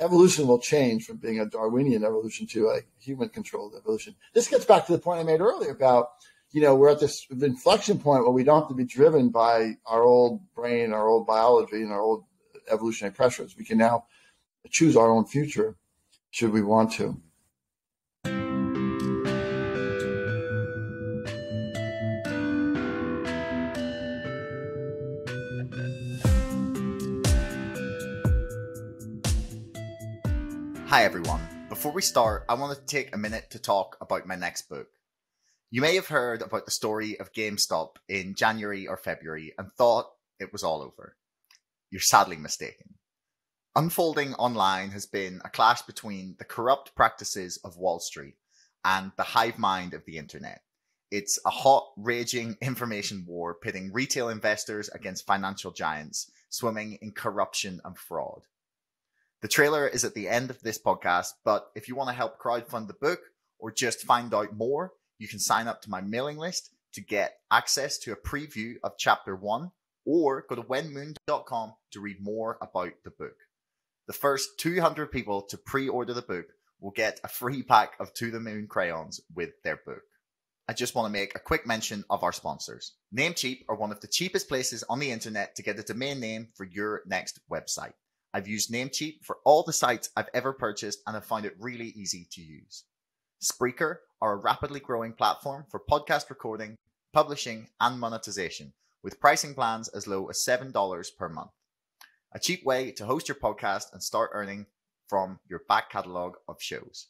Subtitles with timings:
[0.00, 4.14] evolution will change from being a Darwinian evolution to a human controlled evolution.
[4.34, 6.10] This gets back to the point I made earlier about,
[6.52, 9.76] you know, we're at this inflection point where we don't have to be driven by
[9.86, 12.24] our old brain, our old biology, and our old
[12.70, 13.56] evolutionary pressures.
[13.56, 14.06] We can now
[14.70, 15.76] choose our own future
[16.30, 17.20] should we want to.
[30.90, 31.40] Hi everyone.
[31.68, 34.88] Before we start, I want to take a minute to talk about my next book.
[35.70, 40.10] You may have heard about the story of GameStop in January or February and thought
[40.40, 41.14] it was all over.
[41.92, 42.94] You're sadly mistaken.
[43.76, 48.34] Unfolding online has been a clash between the corrupt practices of Wall Street
[48.84, 50.62] and the hive mind of the internet.
[51.12, 57.80] It's a hot, raging information war pitting retail investors against financial giants swimming in corruption
[57.84, 58.42] and fraud.
[59.42, 62.38] The trailer is at the end of this podcast, but if you want to help
[62.38, 63.20] crowdfund the book
[63.58, 67.38] or just find out more, you can sign up to my mailing list to get
[67.50, 69.70] access to a preview of chapter one
[70.04, 73.36] or go to wenmoon.com to read more about the book.
[74.06, 76.46] The first 200 people to pre order the book
[76.78, 80.02] will get a free pack of To the Moon crayons with their book.
[80.68, 82.92] I just want to make a quick mention of our sponsors.
[83.16, 86.48] Namecheap are one of the cheapest places on the internet to get a domain name
[86.54, 87.92] for your next website.
[88.32, 91.88] I've used Namecheap for all the sites I've ever purchased and have found it really
[91.88, 92.84] easy to use.
[93.42, 96.76] Spreaker are a rapidly growing platform for podcast recording,
[97.12, 101.50] publishing, and monetization, with pricing plans as low as $7 per month.
[102.32, 104.66] A cheap way to host your podcast and start earning
[105.08, 107.08] from your back catalog of shows.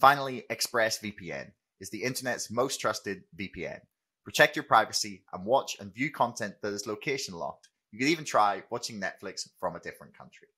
[0.00, 3.80] Finally, ExpressVPN is the internet's most trusted VPN.
[4.24, 8.24] Protect your privacy and watch and view content that is location locked you could even
[8.24, 10.48] try watching Netflix from a different country.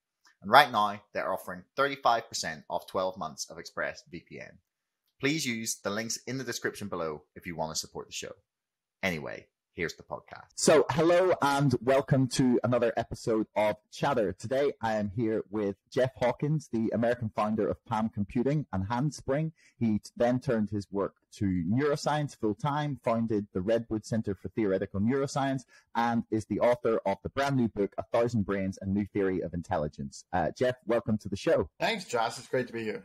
[0.42, 4.56] And right now, they're offering 35% off 12 months of ExpressVPN.
[5.20, 8.32] Please use the links in the description below if you want to support the show.
[9.02, 10.48] Anyway, here's the podcast.
[10.54, 14.32] So, hello and welcome to another episode of Chatter.
[14.32, 19.52] Today, I am here with Jeff Hawkins, the American founder of Palm Computing and Handspring.
[19.78, 25.00] He then turned his work to neuroscience full time, founded the Redwood Center for Theoretical
[25.00, 25.62] Neuroscience,
[25.94, 29.40] and is the author of the brand new book, A Thousand Brains, A New Theory
[29.40, 30.24] of Intelligence.
[30.32, 31.70] Uh, Jeff, welcome to the show.
[31.80, 32.38] Thanks, Josh.
[32.38, 33.04] It's great to be here.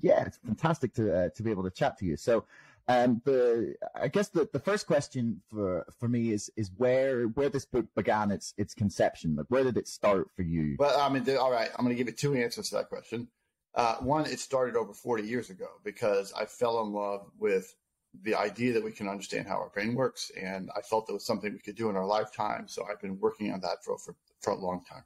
[0.00, 2.16] Yeah, it's fantastic to uh, to be able to chat to you.
[2.16, 2.44] So,
[2.88, 7.50] um, the I guess the, the first question for, for me is is where where
[7.50, 9.36] this book began its its conception.
[9.36, 10.76] Like where did it start for you?
[10.78, 13.28] Well, I mean, all right, I'm going to give you two answers to that question.
[13.74, 17.76] Uh, one, it started over 40 years ago because I fell in love with
[18.22, 21.26] the idea that we can understand how our brain works, and I felt it was
[21.26, 22.68] something we could do in our lifetime.
[22.68, 25.04] So I've been working on that for for, for a long time.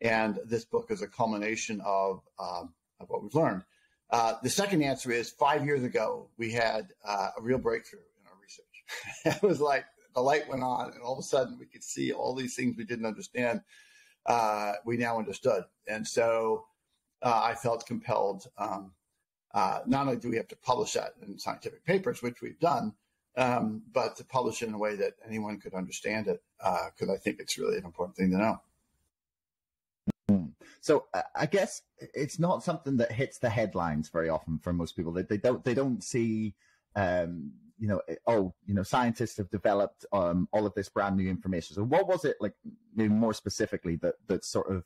[0.00, 3.64] And this book is a culmination of um, of what we've learned.
[4.12, 8.26] Uh, the second answer is five years ago, we had uh, a real breakthrough in
[8.26, 9.36] our research.
[9.42, 9.84] it was like
[10.14, 12.76] the light went on, and all of a sudden we could see all these things
[12.76, 13.60] we didn't understand.
[14.26, 15.64] Uh, we now understood.
[15.86, 16.64] And so
[17.22, 18.46] uh, I felt compelled.
[18.58, 18.92] Um,
[19.54, 22.94] uh, not only do we have to publish that in scientific papers, which we've done,
[23.36, 27.16] um, but to publish it in a way that anyone could understand it, because I
[27.16, 28.60] think it's really an important thing to know.
[30.80, 35.12] So I guess it's not something that hits the headlines very often for most people.
[35.12, 36.54] They, they don't they don't see
[36.96, 41.28] um, you know oh you know scientists have developed um, all of this brand new
[41.28, 41.76] information.
[41.76, 42.54] So what was it like
[42.94, 44.84] maybe more specifically that that sort of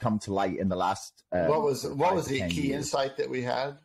[0.00, 2.76] come to light in the last um, what was what was the key years?
[2.76, 3.78] insight that we had?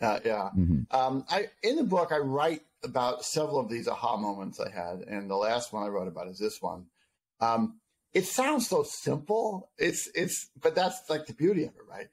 [0.00, 0.80] Uh, yeah, mm-hmm.
[0.90, 5.00] um, I in the book I write about several of these aha moments I had,
[5.06, 6.86] and the last one I wrote about is this one.
[7.40, 7.80] Um,
[8.14, 9.70] it sounds so simple.
[9.78, 12.08] It's it's but that's like the beauty of it, right?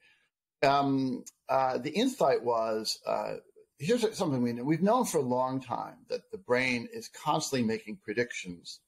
[0.62, 3.36] Um, uh, the insight was uh,
[3.78, 4.64] here's something we know.
[4.64, 8.80] We've known for a long time that the brain is constantly making predictions.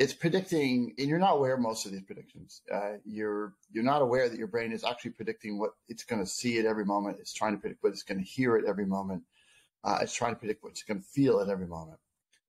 [0.00, 2.62] It's predicting, and you're not aware of most of these predictions.
[2.72, 6.28] Uh, you're you're not aware that your brain is actually predicting what it's going to
[6.28, 7.18] see at every moment.
[7.20, 9.22] It's trying to predict what it's going to hear at every moment.
[9.84, 11.98] Uh, it's trying to predict what it's going to feel at every moment.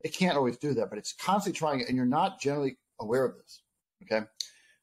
[0.02, 3.36] It can't always do that, but it's constantly trying, and you're not generally aware of
[3.38, 3.62] this.
[4.04, 4.26] Okay.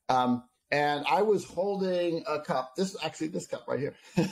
[0.08, 2.74] Um, and I was holding a cup.
[2.76, 3.94] This actually this cup right here,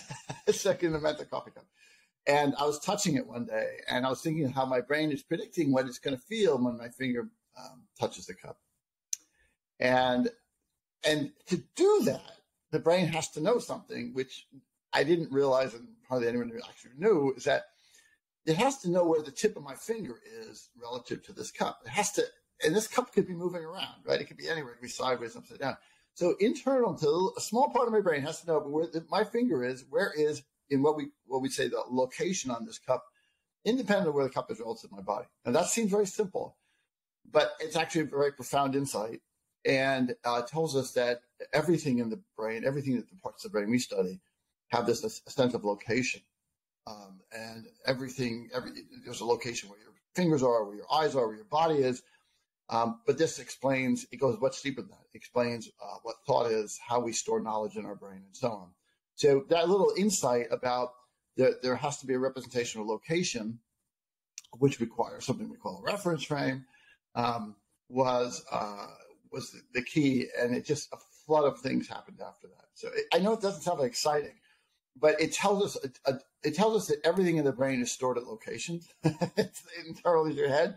[0.50, 1.66] second Numenta coffee cup.
[2.26, 5.22] And I was touching it one day, and I was thinking how my brain is
[5.22, 7.28] predicting what it's going to feel when my finger
[7.58, 8.58] um, touches the cup.
[9.78, 10.30] And
[11.04, 12.40] and to do that,
[12.70, 14.46] the brain has to know something, which
[14.92, 17.64] I didn't realize, and hardly anyone actually knew, is that
[18.46, 21.80] it has to know where the tip of my finger is relative to this cup.
[21.84, 22.24] It has to
[22.64, 24.20] and this cup could be moving around, right?
[24.20, 24.72] It could be anywhere.
[24.72, 25.76] It could be sideways, upside down.
[26.14, 29.64] So internal to a small part of my brain has to know where my finger
[29.64, 33.04] is, where is in what we what we say the location on this cup,
[33.64, 35.26] independent of where the cup is relative to my body.
[35.44, 36.56] And that seems very simple,
[37.30, 39.20] but it's actually a very profound insight,
[39.64, 41.22] and uh, tells us that
[41.52, 44.20] everything in the brain, everything that the parts of the brain we study,
[44.68, 46.20] have this sense of location,
[46.86, 48.72] um, and everything, every
[49.04, 52.02] there's a location where your fingers are, where your eyes are, where your body is.
[52.70, 55.04] Um, but this explains, it goes much deeper than that.
[55.12, 58.48] It explains uh, what thought is, how we store knowledge in our brain, and so
[58.48, 58.68] on.
[59.16, 60.92] So that little insight about
[61.36, 63.58] the, there has to be a representation of location,
[64.58, 66.64] which requires something we call a reference frame,
[67.16, 67.56] um,
[67.88, 68.86] was uh,
[69.32, 70.96] was the, the, key, and it just a
[71.26, 72.66] flood of things happened after that.
[72.74, 74.34] So it, I know it doesn't sound exciting,
[74.98, 75.98] but it tells us it,
[76.44, 78.88] it tells us that everything in the brain is stored at locations.
[79.36, 80.76] it's in your head,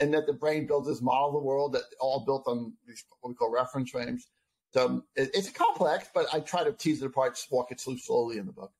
[0.00, 3.04] and that the brain builds this model of the world that all built on these
[3.20, 4.28] what we call reference frames.
[4.72, 8.38] So it, it's complex, but I try to tease it apart, walk it through slowly
[8.38, 8.72] in the book.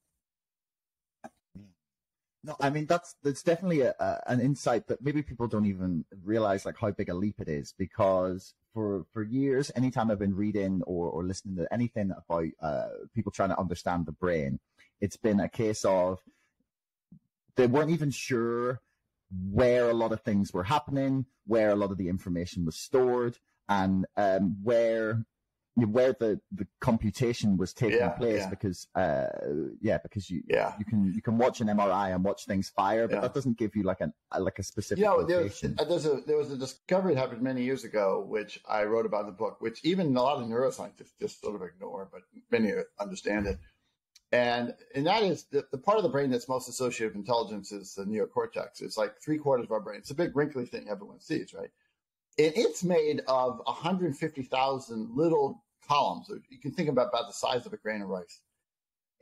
[2.44, 6.04] No, I mean that's that's definitely a, a, an insight that maybe people don't even
[6.24, 10.34] realize like how big a leap it is because for for years, anytime I've been
[10.34, 14.58] reading or, or listening to anything about uh, people trying to understand the brain,
[15.00, 16.20] it's been a case of
[17.54, 18.80] they weren't even sure
[19.50, 23.38] where a lot of things were happening, where a lot of the information was stored,
[23.68, 25.24] and um, where
[25.74, 28.50] where the, the computation was taking yeah, place yeah.
[28.50, 29.26] because uh
[29.80, 33.08] yeah because you yeah you can you can watch an MRI and watch things fire
[33.08, 33.20] but yeah.
[33.22, 36.36] that doesn't give you like an like a specific yeah there's, uh, there's a there
[36.36, 39.56] was a discovery that happened many years ago which I wrote about in the book
[39.60, 43.58] which even a lot of neuroscientists just sort of ignore but many understand it
[44.32, 47.70] and and that is the, the part of the brain that's most associated with intelligence
[47.70, 50.88] is the neocortex it's like three quarters of our brain it's a big wrinkly thing
[50.88, 51.70] everyone sees right
[52.38, 56.30] and it's made of 150,000 little columns.
[56.48, 58.40] You can think about about the size of a grain of rice.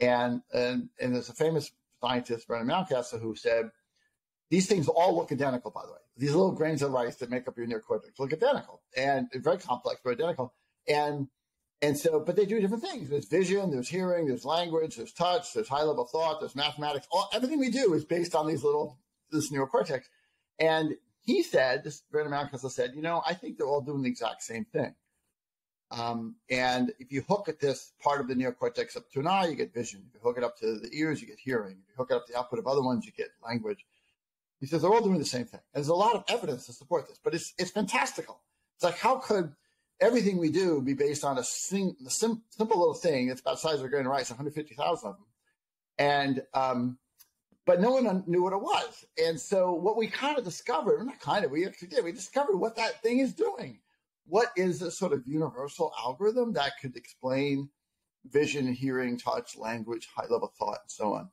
[0.00, 3.70] And and and there's a famous scientist, Vernon Mountcastle, who said
[4.48, 5.70] these things all look identical.
[5.70, 8.80] By the way, these little grains of rice that make up your neocortex look identical,
[8.96, 10.54] and very complex, but identical.
[10.88, 11.28] And
[11.82, 13.08] and so, but they do different things.
[13.08, 17.06] There's vision, there's hearing, there's language, there's touch, there's high level thought, there's mathematics.
[17.10, 18.98] All everything we do is based on these little
[19.30, 20.02] this neocortex.
[20.58, 24.08] And he said, this Vernon Mountcastle said, you know, I think they're all doing the
[24.08, 24.94] exact same thing.
[25.90, 29.48] Um, and if you hook at this part of the neocortex up to an eye,
[29.48, 30.04] you get vision.
[30.08, 31.78] If you hook it up to the ears, you get hearing.
[31.82, 33.84] If you hook it up to the output of other ones, you get language.
[34.60, 35.60] He says they're all doing the same thing.
[35.74, 38.40] And there's a lot of evidence to support this, but it's it's fantastical.
[38.76, 39.52] It's like how could
[40.00, 43.68] everything we do be based on a, sing, sim, simple little thing that's about the
[43.68, 45.26] size of a grain of rice, 150,000 of them,
[45.98, 46.98] and um,
[47.66, 49.04] but no one knew what it was.
[49.22, 52.56] And so what we kind of discovered, not kind of, we actually did, we discovered
[52.56, 53.78] what that thing is doing.
[54.26, 57.68] What is a sort of universal algorithm that could explain
[58.28, 61.30] vision, hearing, touch, language, high level thought, and so on?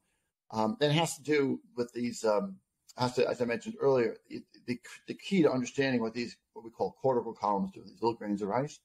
[0.52, 2.58] Um, and it has to do with these, um,
[2.98, 6.66] has to, as I mentioned earlier, it, the, the key to understanding what these, what
[6.66, 8.80] we call cortical columns do, these little grains of rice,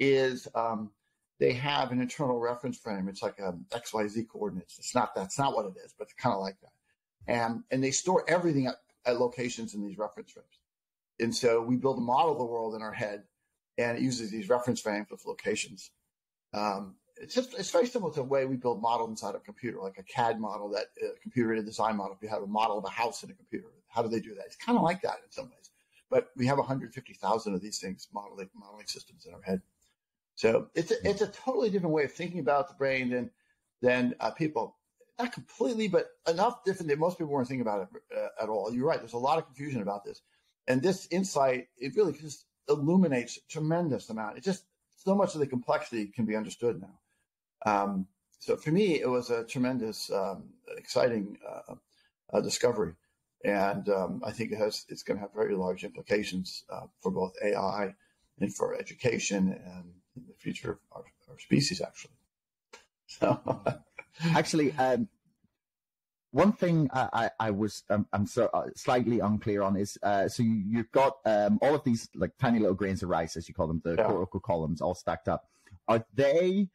[0.00, 0.90] is um,
[1.38, 3.08] they have an internal reference frame.
[3.08, 4.78] It's like a XYZ coordinates.
[4.78, 6.72] It's not that's not what it is, but it's kind of like that.
[7.26, 8.76] And and they store everything at,
[9.06, 10.58] at locations in these reference frames.
[11.20, 13.22] And so we build a model of the world in our head,
[13.78, 15.90] and it uses these reference frames with locations.
[16.52, 19.78] Um, it's just it's very similar to the way we build models inside a computer,
[19.78, 22.14] like a CAD model, that uh, computer aided design model.
[22.14, 24.34] If you have a model of a house in a computer, how do they do
[24.34, 24.46] that?
[24.46, 25.63] It's kind of like that in some ways.
[26.10, 29.62] But we have 150,000 of these things modeling modeling systems in our head.
[30.36, 33.30] So it's a, it's a totally different way of thinking about the brain than
[33.82, 34.76] than uh, people.
[35.18, 38.72] Not completely, but enough different that most people weren't thinking about it uh, at all.
[38.72, 38.98] You're right.
[38.98, 40.22] There's a lot of confusion about this,
[40.66, 44.38] and this insight it really just illuminates tremendous amount.
[44.38, 44.64] It just
[44.96, 46.98] so much of the complexity can be understood now.
[47.66, 48.06] Um,
[48.38, 50.44] so for me, it was a tremendous, um,
[50.76, 51.74] exciting uh,
[52.32, 52.92] uh, discovery,
[53.44, 57.10] and um, I think it has it's going to have very large implications uh, for
[57.10, 57.94] both AI
[58.40, 59.84] and for education and
[60.28, 62.14] the future of our, our species, actually.
[63.06, 63.38] So,
[64.34, 65.08] actually, um,
[66.32, 70.26] one thing I, I, I was um, I'm so uh, slightly unclear on is uh,
[70.26, 73.46] so you, have got um, all of these like tiny little grains of rice, as
[73.46, 74.06] you call them, the yeah.
[74.08, 75.44] cortical columns, all stacked up.
[75.86, 76.70] Are they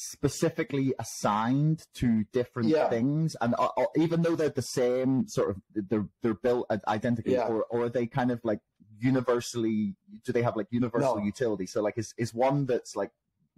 [0.00, 2.88] specifically assigned to different yeah.
[2.88, 7.32] things, and uh, uh, even though they're the same sort of, they're they're built identically,
[7.32, 7.48] yeah.
[7.48, 8.60] or or are they kind of like
[9.00, 11.22] universally do they have like universal no.
[11.22, 13.10] utility so like is is one that's like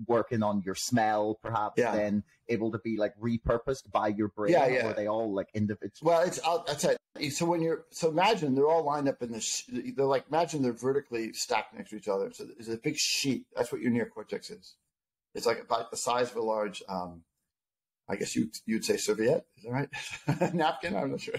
[0.06, 1.94] working on your smell perhaps yeah.
[1.94, 4.86] then able to be like repurposed by your brain yeah, yeah.
[4.86, 7.84] or are they all like individual well it's i'll, I'll tell you so when you're
[7.90, 11.90] so imagine they're all lined up in this they're like imagine they're vertically stacked next
[11.90, 14.74] to each other so there's a big sheet that's what your neocortex is
[15.34, 17.22] It's like about the size of a large, um,
[18.08, 19.44] I guess you you'd say serviette.
[19.56, 20.54] Is that right?
[20.54, 20.96] Napkin.
[20.96, 21.36] I'm not sure.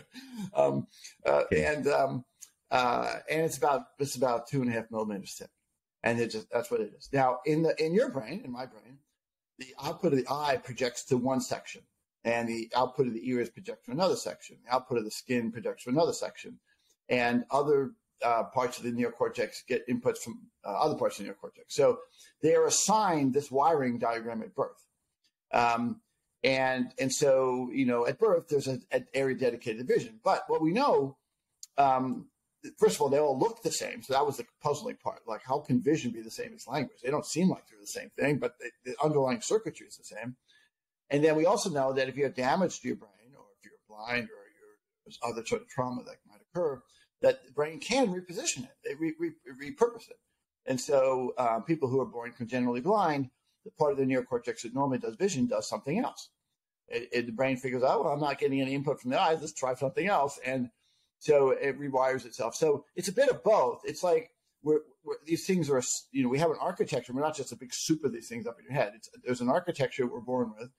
[0.56, 0.88] Um,
[1.26, 1.44] uh.
[1.56, 2.26] And um,
[2.72, 5.50] uh, and it's about it's about two and a half millimeters thick,
[6.04, 7.10] and it just that's what it is.
[7.12, 9.00] Now in the in your brain, in my brain,
[9.60, 11.82] the output of the eye projects to one section,
[12.24, 14.58] and the output of the ear is projected to another section.
[14.66, 16.60] The output of the skin projects to another section,
[17.10, 17.92] and other
[18.24, 21.66] uh, parts of the neocortex get inputs from uh, other parts of the neocortex.
[21.68, 22.00] So
[22.42, 24.86] they are assigned this wiring diagram at birth.
[25.54, 26.02] Um,
[26.44, 28.82] and and so you know at birth there's an
[29.14, 30.20] area dedicated to vision.
[30.24, 31.18] But what we know
[31.78, 32.28] um,
[32.78, 34.02] first of all, they all look the same.
[34.04, 35.22] So that was the puzzling part.
[35.28, 37.00] Like, how can vision be the same as language?
[37.04, 40.36] They don't seem like they're the same thing, but the underlying circuitry is the same.
[41.10, 43.66] And then we also know that if you have damage to your brain, or if
[43.66, 44.42] you're blind, or
[45.06, 46.82] there's other sort of trauma that might occur,
[47.22, 50.18] that the brain can reposition it, they re, re, repurpose it.
[50.66, 53.30] And so, uh, people who are born congenitally blind,
[53.66, 56.30] the part of the neocortex that normally does vision does something else.
[56.88, 59.40] It, it, the brain figures out, well, I'm not getting any input from the eyes.
[59.40, 60.40] Let's try something else.
[60.46, 60.70] And
[61.20, 62.56] so it rewires itself.
[62.56, 63.82] So it's a bit of both.
[63.86, 64.32] It's like
[64.64, 67.14] we're, we're, these things are, you know, we have an architecture.
[67.14, 68.94] We're not just a big soup of these things up in your head.
[68.96, 70.70] It's, there's an architecture we're born with,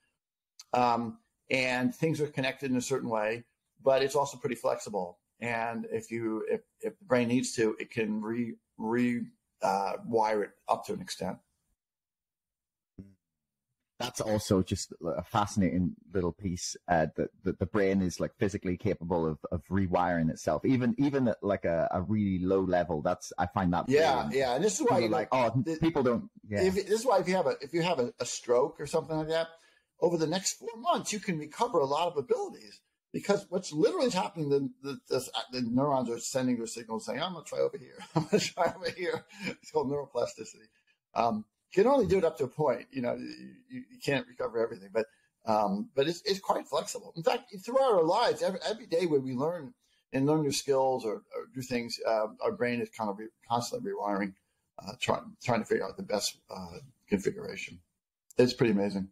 [0.74, 1.18] um,
[1.50, 3.44] and things are connected in a certain way.
[3.82, 5.18] But it's also pretty flexible.
[5.42, 9.22] And if you if, if the brain needs to, it can re re
[9.62, 11.36] uh, wire it up to an extent
[14.02, 18.76] that's also just a fascinating little piece uh, that, that the brain is like physically
[18.76, 23.00] capable of, of rewiring itself, even even at like a, a really low level.
[23.00, 26.28] That's I find that yeah yeah, and this is why you like oh people don't
[26.48, 26.62] yeah.
[26.62, 28.86] If, this is why if you have a if you have a, a stroke or
[28.86, 29.48] something like that,
[30.00, 32.80] over the next four months you can recover a lot of abilities
[33.12, 37.34] because what's literally happening, the, the, the, the, neurons are sending their signals saying, I'm
[37.34, 37.98] going to try over here.
[38.16, 39.24] I'm going to try over here.
[39.46, 40.68] It's called neuroplasticity.
[41.14, 42.86] Um, can only do it up to a point.
[42.90, 45.06] You know, you, you can't recover everything, but
[45.44, 47.12] um, but it's, it's quite flexible.
[47.16, 49.74] In fact, throughout our lives, every, every day when we learn
[50.12, 53.26] and learn new skills or, or do things, uh, our brain is kind of re-
[53.48, 54.34] constantly rewiring,
[54.78, 56.78] uh, trying trying to figure out the best uh,
[57.08, 57.80] configuration.
[58.38, 59.08] It's pretty amazing.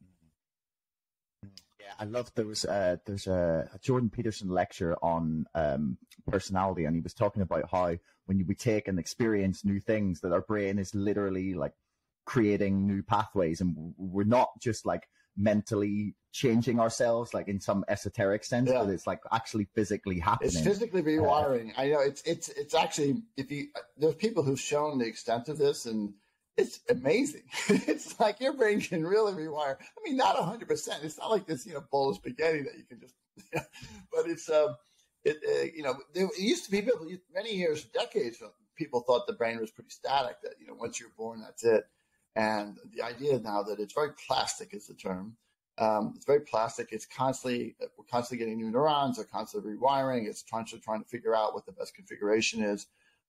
[1.98, 6.94] I love there was uh, there's a, a, Jordan Peterson lecture on um, personality, and
[6.94, 10.78] he was talking about how when we take and experience new things, that our brain
[10.78, 11.72] is literally like
[12.30, 18.44] creating new pathways and we're not just like mentally changing ourselves like in some esoteric
[18.44, 18.78] sense yeah.
[18.78, 22.74] but it's like actually physically happening it's physically rewiring uh, i know it's it's it's
[22.74, 23.66] actually if you
[23.96, 26.12] there's people who've shown the extent of this and
[26.60, 31.30] it's amazing it's like your brain can really rewire i mean not 100% it's not
[31.30, 33.14] like this you know bowl of spaghetti that you can just
[34.12, 34.76] but it's um
[35.24, 38.42] it uh, you know there used to be people many years decades
[38.76, 41.84] people thought the brain was pretty static that you know once you're born that's it
[42.36, 45.36] and the idea now that it's very plastic is the term.
[45.78, 46.88] Um, it's very plastic.
[46.92, 49.16] It's constantly we're constantly getting new neurons.
[49.16, 50.26] They're constantly rewiring.
[50.26, 52.86] It's constantly trying to figure out what the best configuration is.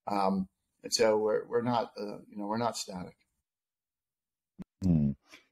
[0.07, 0.47] Um,
[0.83, 3.15] and so we're we're not uh, you know we're not static.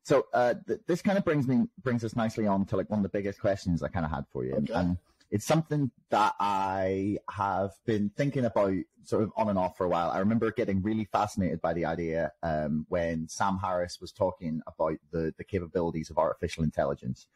[0.03, 2.99] So uh, th- this kind of brings me brings us nicely on to like one
[2.99, 4.55] of the biggest questions I kind of had for you.
[4.55, 4.73] Okay.
[4.73, 4.97] And
[5.31, 9.89] it's something that I have been thinking about sort of on and off for a
[9.89, 10.09] while.
[10.09, 14.97] I remember getting really fascinated by the idea um, when Sam Harris was talking about
[15.11, 17.27] the, the capabilities of artificial intelligence.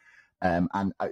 [0.42, 1.10] Um, and I,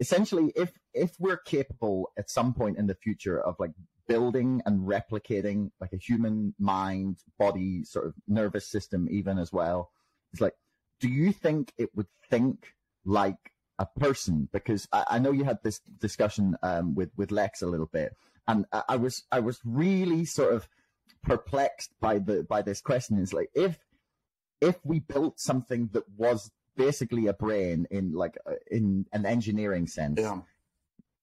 [0.00, 3.72] essentially, if if we're capable at some point in the future of like
[4.06, 9.90] building and replicating like a human mind, body, sort of nervous system, even as well,
[10.32, 10.54] it's like,
[11.00, 12.74] do you think it would think
[13.04, 17.62] like a person because I, I know you had this discussion um, with with Lex
[17.62, 20.68] a little bit, and I, I, was I was really sort of
[21.22, 23.18] perplexed by the by this question.
[23.18, 23.78] It's like if
[24.60, 29.86] if we built something that was basically a brain in like uh, in an engineering
[29.86, 30.20] sense.
[30.20, 30.40] Yeah.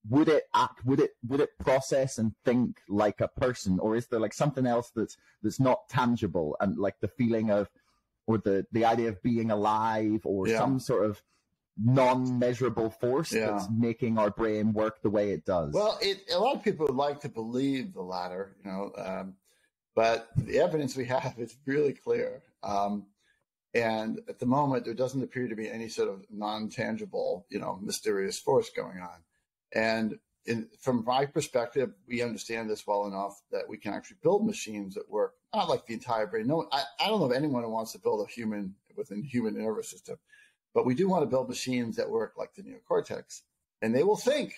[0.08, 0.86] Would it act?
[0.86, 4.64] Would it would it process and think like a person, or is there like something
[4.64, 7.68] else that's that's not tangible and like the feeling of,
[8.26, 10.58] or the the idea of being alive, or yeah.
[10.58, 11.22] some sort of
[11.78, 13.50] non-measurable force yeah.
[13.50, 15.74] that's making our brain work the way it does.
[15.74, 19.34] Well, it, a lot of people would like to believe the latter, you know, um,
[19.94, 22.42] but the evidence we have is really clear.
[22.62, 23.06] Um,
[23.74, 27.78] and at the moment, there doesn't appear to be any sort of non-tangible, you know,
[27.82, 29.22] mysterious force going on.
[29.74, 34.46] And in, from my perspective, we understand this well enough that we can actually build
[34.46, 36.46] machines that work not like the entire brain.
[36.46, 39.26] No, I, I don't know of anyone who wants to build a human within a
[39.26, 40.16] human nervous system
[40.76, 43.40] but we do want to build machines that work like the neocortex,
[43.80, 44.56] and they will think.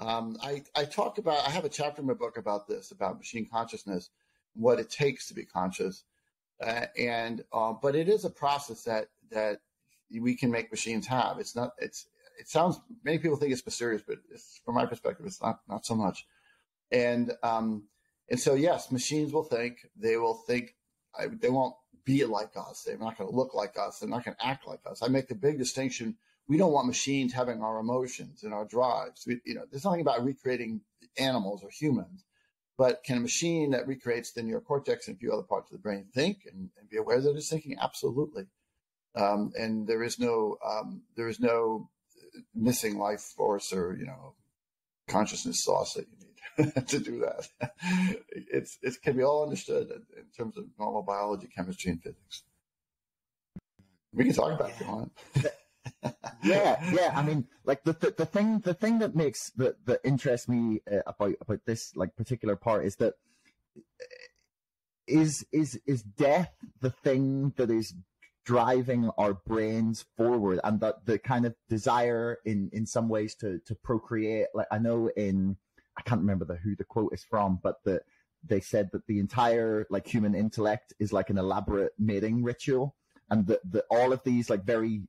[0.00, 3.18] Um, I, I talk about, I have a chapter in my book about this, about
[3.18, 4.08] machine consciousness,
[4.54, 6.04] what it takes to be conscious.
[6.64, 9.58] Uh, and uh, but it is a process that that
[10.18, 11.38] we can make machines have.
[11.38, 11.72] It's not.
[11.76, 12.06] It's.
[12.38, 12.80] It sounds.
[13.04, 14.18] Many people think it's mysterious, but
[14.64, 15.60] from my perspective, it's not.
[15.68, 16.26] Not so much.
[16.90, 17.84] And um,
[18.28, 19.78] and so yes, machines will think.
[19.96, 20.74] They will think.
[21.18, 21.74] I, they won't
[22.04, 22.82] be like us.
[22.82, 23.98] They're not going to look like us.
[23.98, 25.02] They're not going to act like us.
[25.02, 26.16] I make the big distinction.
[26.48, 29.24] We don't want machines having our emotions and our drives.
[29.26, 30.82] We, you know, there's nothing about recreating
[31.16, 32.24] animals or humans,
[32.76, 35.82] but can a machine that recreates the neocortex and a few other parts of the
[35.82, 37.76] brain think and, and be aware that it's thinking?
[37.80, 38.46] Absolutely.
[39.16, 41.88] Um, and there is no um, there is no
[42.54, 44.34] missing life force or you know
[45.08, 47.48] consciousness sauce that you need to do that.
[48.30, 52.42] It's it can be all understood in, terms of normal biology, chemistry, and physics.
[54.12, 55.12] We can talk about it if you want.
[56.44, 57.12] yeah, yeah.
[57.14, 60.80] I mean, like the, the, the thing the thing that makes that that interests me
[60.90, 63.14] uh, about about this like particular part is that
[65.06, 67.94] is is is death the thing that is
[68.44, 73.58] driving our brains forward and that the kind of desire in in some ways to
[73.60, 75.56] to procreate like i know in
[75.96, 78.00] i can't remember the who the quote is from but the
[78.46, 82.94] they said that the entire like human intellect is like an elaborate mating ritual
[83.30, 85.02] and that the, all of these like very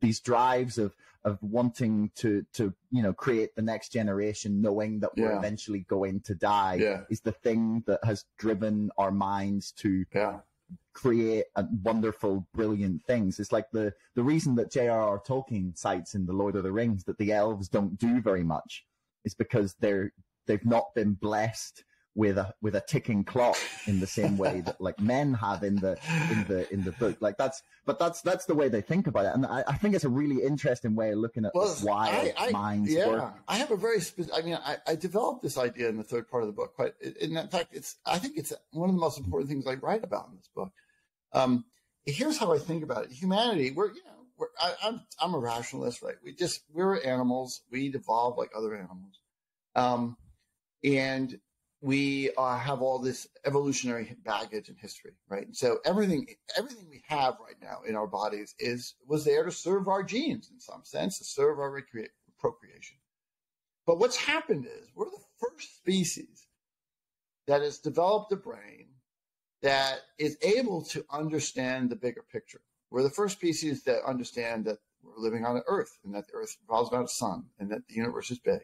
[0.00, 5.10] these drives of of wanting to to you know create the next generation knowing that
[5.16, 5.24] yeah.
[5.24, 7.00] we're eventually going to die yeah.
[7.08, 10.40] is the thing that has driven our minds to yeah
[10.92, 11.44] create
[11.82, 13.40] wonderful, brilliant things.
[13.40, 15.20] It's like the, the reason that J.R.R.
[15.20, 18.84] Tolkien cites in The Lord of the Rings that the elves don't do very much
[19.24, 20.12] is because they're,
[20.46, 23.56] they've not been blessed with a with a ticking clock
[23.86, 25.98] in the same way that like men have in the
[26.30, 29.26] in the in the book like that's but that's that's the way they think about
[29.26, 32.32] it and i, I think it's a really interesting way of looking at well, why
[32.38, 33.34] I, I, minds yeah work.
[33.48, 33.98] i have a very
[34.32, 36.94] i mean I, I developed this idea in the third part of the book but
[37.20, 40.28] in fact it's i think it's one of the most important things i write about
[40.30, 40.72] in this book
[41.34, 41.64] um,
[42.06, 43.12] here's how I think about it.
[43.12, 46.14] Humanity, we're, you know, we're, I, I'm, I'm a rationalist, right?
[46.24, 47.62] We just, we're animals.
[47.70, 49.20] We evolve like other animals.
[49.74, 50.16] Um,
[50.82, 51.38] and
[51.84, 55.46] we uh, have all this evolutionary baggage and history, right?
[55.52, 59.86] So everything, everything we have right now in our bodies is, was there to serve
[59.86, 62.96] our genes in some sense, to serve our recre- procreation.
[63.86, 66.46] But what's happened is we're the first species
[67.46, 68.86] that has developed a brain
[69.60, 72.62] that is able to understand the bigger picture.
[72.90, 76.32] We're the first species that understand that we're living on an Earth and that the
[76.32, 78.60] Earth revolves around a sun and that the universe is big.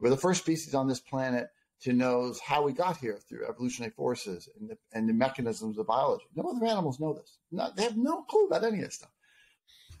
[0.00, 1.50] We're the first species on this planet
[1.82, 5.86] to know how we got here through evolutionary forces and the, and the mechanisms of
[5.86, 6.24] biology.
[6.34, 7.38] No other animals know this.
[7.52, 9.10] Not, they have no clue about any of this stuff.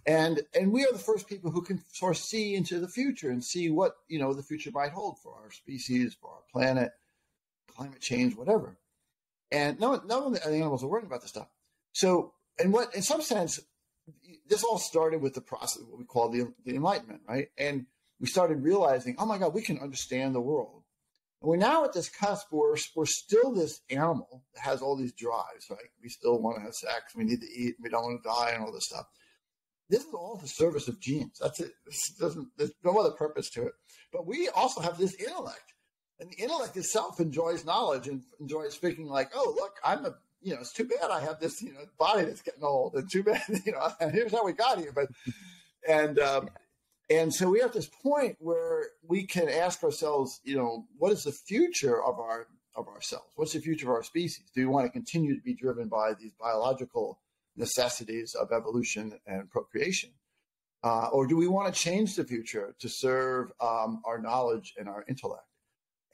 [0.06, 3.30] And and we are the first people who can sort of see into the future
[3.30, 6.92] and see what you know the future might hold for our species, for our planet,
[7.76, 8.78] climate change, whatever.
[9.50, 11.48] And no, none of the animals are worrying about this stuff.
[11.92, 13.60] So, in what, in some sense,
[14.48, 17.48] this all started with the process, what we call the, the Enlightenment, right?
[17.56, 17.86] And
[18.20, 20.77] we started realizing, oh my God, we can understand the world.
[21.40, 25.66] We're now at this cusp where we're still this animal that has all these drives,
[25.70, 25.78] right?
[26.02, 28.50] We still want to have sex, we need to eat, we don't want to die,
[28.54, 29.06] and all this stuff.
[29.88, 31.38] This is all the service of genes.
[31.40, 31.72] That's it.
[31.86, 32.48] This doesn't.
[32.58, 33.72] There's no other purpose to it.
[34.12, 35.72] But we also have this intellect
[36.20, 40.54] and the intellect itself enjoys knowledge and enjoys speaking like, oh, look, I'm a, you
[40.54, 43.22] know, it's too bad I have this, you know, body that's getting old and too
[43.22, 44.92] bad, you know, and here's how we got here.
[44.92, 45.08] But,
[45.88, 46.50] and, um,
[47.10, 51.24] and so we have this point where we can ask ourselves, you know, what is
[51.24, 53.32] the future of our, of ourselves?
[53.36, 54.44] What's the future of our species?
[54.54, 57.18] Do we want to continue to be driven by these biological
[57.56, 60.10] necessities of evolution and procreation?
[60.84, 64.88] Uh, or do we want to change the future to serve um, our knowledge and
[64.88, 65.46] our intellect?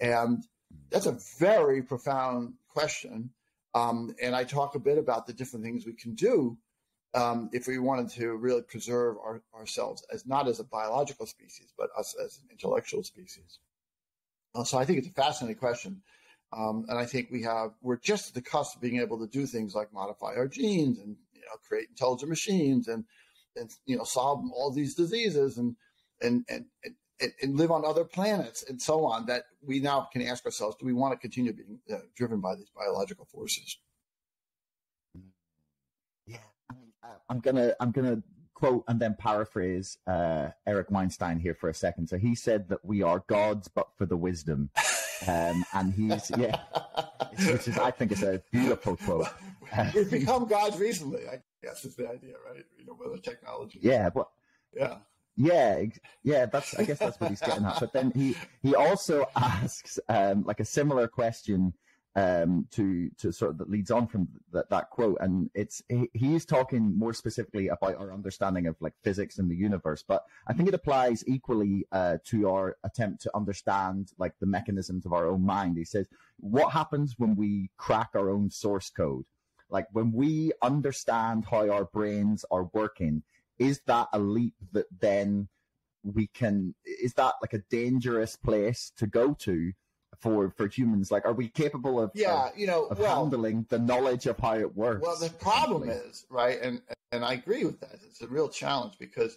[0.01, 0.45] And
[0.91, 3.31] that's a very profound question.
[3.75, 6.57] Um, and I talk a bit about the different things we can do
[7.15, 11.73] um, if we wanted to really preserve our, ourselves as not as a biological species,
[11.79, 13.59] but us as an intellectual species.
[14.55, 16.03] Uh, so I think it's a fascinating question.
[16.53, 19.27] Um, and I think we have, we're just at the cusp of being able to
[19.27, 23.05] do things like modify our genes and, you know, create intelligent machines and,
[23.57, 25.77] and, you know, solve all these diseases and,
[26.21, 30.23] and, and, and and, live on other planets and so on that we now can
[30.23, 33.79] ask ourselves do we want to continue being uh, driven by these biological forces
[36.27, 36.39] yeah
[37.29, 38.23] i'm gonna i'm gonna
[38.55, 42.09] quote and then paraphrase uh, eric weinstein here for a second.
[42.09, 44.71] So he said that we are gods but for the wisdom.
[45.27, 46.61] Um, and he's yeah.
[47.39, 49.27] Which is i think is a beautiful quote.
[49.95, 52.65] We've become gods recently i guess is the idea right?
[52.79, 53.81] You know with the technology.
[53.83, 54.29] Yeah but
[54.77, 54.97] yeah.
[55.37, 55.85] yeah,
[56.23, 57.81] yeah, that's I guess that's what he's getting at.
[57.81, 61.75] But then he he also asks um, like a similar question
[62.17, 66.09] um, to to sort of that leads on from that, that quote, and it's he,
[66.13, 70.53] he's talking more specifically about our understanding of like physics in the universe, but I
[70.53, 75.27] think it applies equally uh, to our attempt to understand like the mechanisms of our
[75.27, 75.77] own mind.
[75.77, 76.07] He says,
[76.39, 79.25] "What happens when we crack our own source code?
[79.69, 83.25] Like when we understand how our brains are working,
[83.59, 85.49] is that a leap that then
[86.05, 86.77] we can?
[86.85, 89.73] Is that like a dangerous place to go to?"
[90.21, 91.11] For for humans?
[91.11, 94.39] Like, are we capable of yeah, of, you know, of well, handling the knowledge of
[94.39, 95.03] how it works?
[95.03, 96.81] Well, the problem is right, and
[97.13, 97.99] and I agree with that.
[98.07, 99.37] It's a real challenge because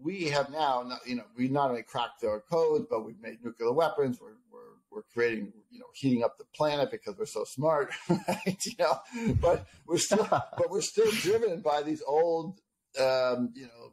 [0.00, 3.38] we have now, not, you know, we not only cracked our codes, but we've made
[3.44, 4.18] nuclear weapons.
[4.20, 4.58] We're we're
[4.90, 8.64] we're creating, you know, heating up the planet because we're so smart, right?
[8.64, 12.60] You know, but we're still but we're still driven by these old,
[12.98, 13.92] um, you know,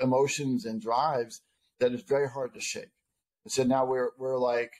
[0.00, 1.42] emotions and drives
[1.78, 2.90] that is very hard to shake.
[3.44, 4.72] And so now we're we're like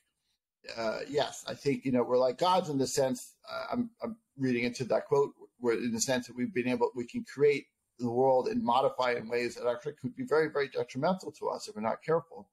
[0.76, 4.16] uh, yes, I think you know we're like gods in the sense uh, I'm, I'm
[4.38, 5.32] reading into that quote.
[5.58, 7.66] Where in the sense that we've been able, we can create
[7.98, 11.66] the world and modify in ways that actually could be very, very detrimental to us
[11.66, 12.48] if we're not careful.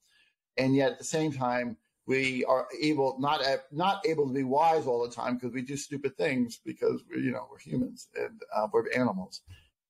[0.57, 4.85] And yet at the same time, we are able not not able to be wise
[4.85, 8.41] all the time because we do stupid things because we're you know we're humans and
[8.55, 9.41] uh, we're animals,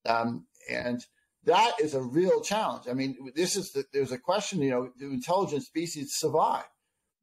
[0.05, 1.05] um, and
[1.45, 2.85] that is a real challenge.
[2.89, 4.61] I mean, this is the, there's a question.
[4.61, 6.65] You know, do intelligent species survive?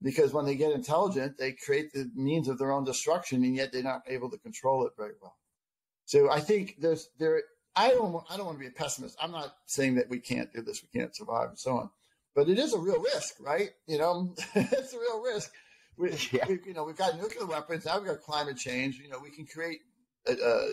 [0.02, 3.72] Because when they get intelligent, they create the means of their own destruction, and yet
[3.72, 5.36] they're not able to control it very well.
[6.06, 7.42] So I think there's there.
[7.76, 9.16] I don't I don't want to be a pessimist.
[9.22, 11.90] I'm not saying that we can't do this, we can't survive, and so on.
[12.34, 13.70] But it is a real risk, right?
[13.86, 15.52] You know, it's a real risk.
[15.96, 16.46] We, yeah.
[16.48, 17.98] we, you know, we've got nuclear weapons now.
[17.98, 18.98] We've got climate change.
[18.98, 19.80] You know, we can create
[20.28, 20.66] uh, uh,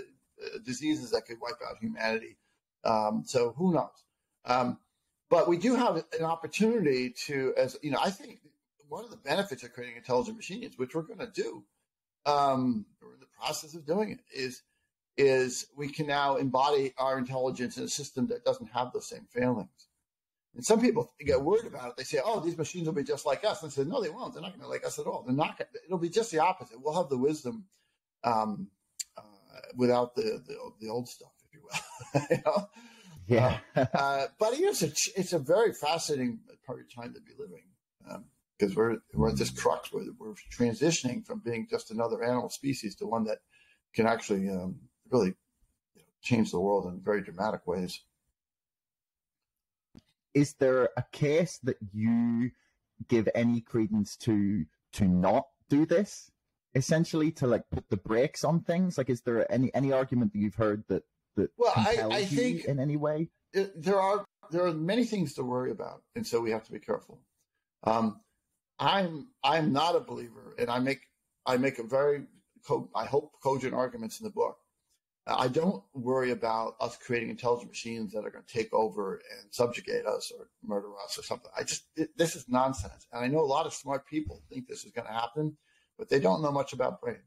[0.66, 2.38] diseases that could wipe out humanity.
[2.84, 3.90] Um, so who knows?
[4.46, 4.80] Um,
[5.30, 8.40] but we do have an opportunity to, as you know, I think
[8.88, 11.63] one of the benefits of creating intelligent machines, which we're going to do,
[12.26, 14.62] um, we're in the process of doing it, is
[15.17, 19.26] is we can now embody our intelligence in a system that doesn't have those same
[19.32, 19.88] failings.
[20.56, 21.97] And some people get worried about it.
[21.97, 24.10] They say, "Oh, these machines will be just like us." And I said, "No, they
[24.10, 24.34] won't.
[24.34, 25.23] They're not going to be like us at all.
[25.23, 25.58] They're not.
[25.58, 26.82] Gonna, it'll be just the opposite.
[26.82, 27.65] We'll have the wisdom
[28.23, 28.69] um,
[29.17, 29.21] uh,
[29.76, 32.69] without the, the, the old stuff, if you will." you know?
[33.28, 33.60] Yeah.
[33.76, 37.63] uh, uh, but it's a it's a very fascinating part of time to be living.
[38.10, 38.26] Um,
[38.58, 42.96] because we're we're at this crux where we're transitioning from being just another animal species
[42.96, 43.39] to one that
[43.93, 44.76] can actually um,
[45.10, 45.34] really
[45.96, 48.02] you know, change the world in very dramatic ways.
[50.34, 52.52] Is there a case that you
[53.08, 56.32] give any credence to to not do this?
[56.76, 58.98] Essentially, to like put the brakes on things.
[58.98, 61.04] Like, is there any any argument that you've heard that
[61.36, 63.30] that well, I, I think in any way?
[63.54, 66.72] It, there are there are many things to worry about, and so we have to
[66.72, 67.22] be careful.
[67.84, 68.20] Um,
[68.80, 71.02] I'm I'm not a believer, and I make
[71.46, 72.24] I make a very
[72.96, 74.58] I hope cogent arguments in the book.
[75.26, 79.54] I don't worry about us creating intelligent machines that are going to take over and
[79.54, 81.52] subjugate us or murder us or something.
[81.58, 84.68] I just it, this is nonsense, and I know a lot of smart people think
[84.68, 85.58] this is going to happen,
[85.98, 87.20] but they don't know much about brains.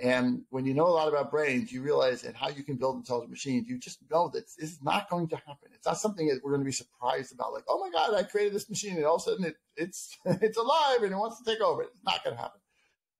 [0.00, 2.96] And when you know a lot about brains, you realize and how you can build
[2.96, 3.68] intelligent machines.
[3.68, 5.68] You just know that this is not going to happen.
[5.74, 7.52] It's not something that we're going to be surprised about.
[7.52, 10.16] Like, oh my God, I created this machine, and all of a sudden it, it's
[10.24, 11.82] it's alive and it wants to take over.
[11.82, 12.60] It's not going to happen.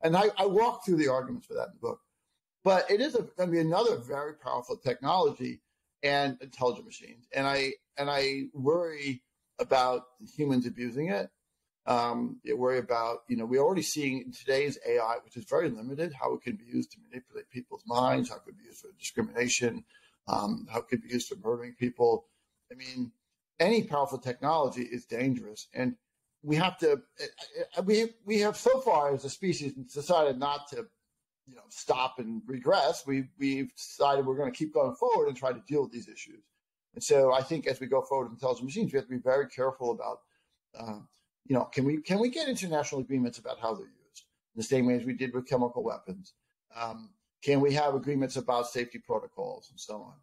[0.02, 2.00] And I, I walk through the arguments for that in the book.
[2.64, 5.60] But it is going to be another very powerful technology
[6.02, 7.26] and intelligent machines.
[7.34, 9.22] And I and I worry
[9.58, 11.28] about humans abusing it
[11.90, 16.12] um, you worry about, you know, we're already seeing today's AI, which is very limited,
[16.12, 18.92] how it can be used to manipulate people's minds, how it could be used for
[18.96, 19.84] discrimination,
[20.28, 22.26] um, how it could be used for murdering people.
[22.70, 23.10] I mean,
[23.58, 25.96] any powerful technology is dangerous, and
[26.44, 27.02] we have to.
[27.84, 30.86] We we have so far as a species decided not to,
[31.48, 33.02] you know, stop and regress.
[33.04, 36.08] We we've decided we're going to keep going forward and try to deal with these
[36.08, 36.44] issues.
[36.94, 39.22] And so I think as we go forward with intelligent machines, we have to be
[39.22, 40.20] very careful about.
[40.78, 41.00] Uh,
[41.46, 44.24] you know, can we can we get international agreements about how they're used
[44.54, 46.34] in the same way as we did with chemical weapons?
[46.76, 47.10] Um,
[47.42, 50.14] can we have agreements about safety protocols and so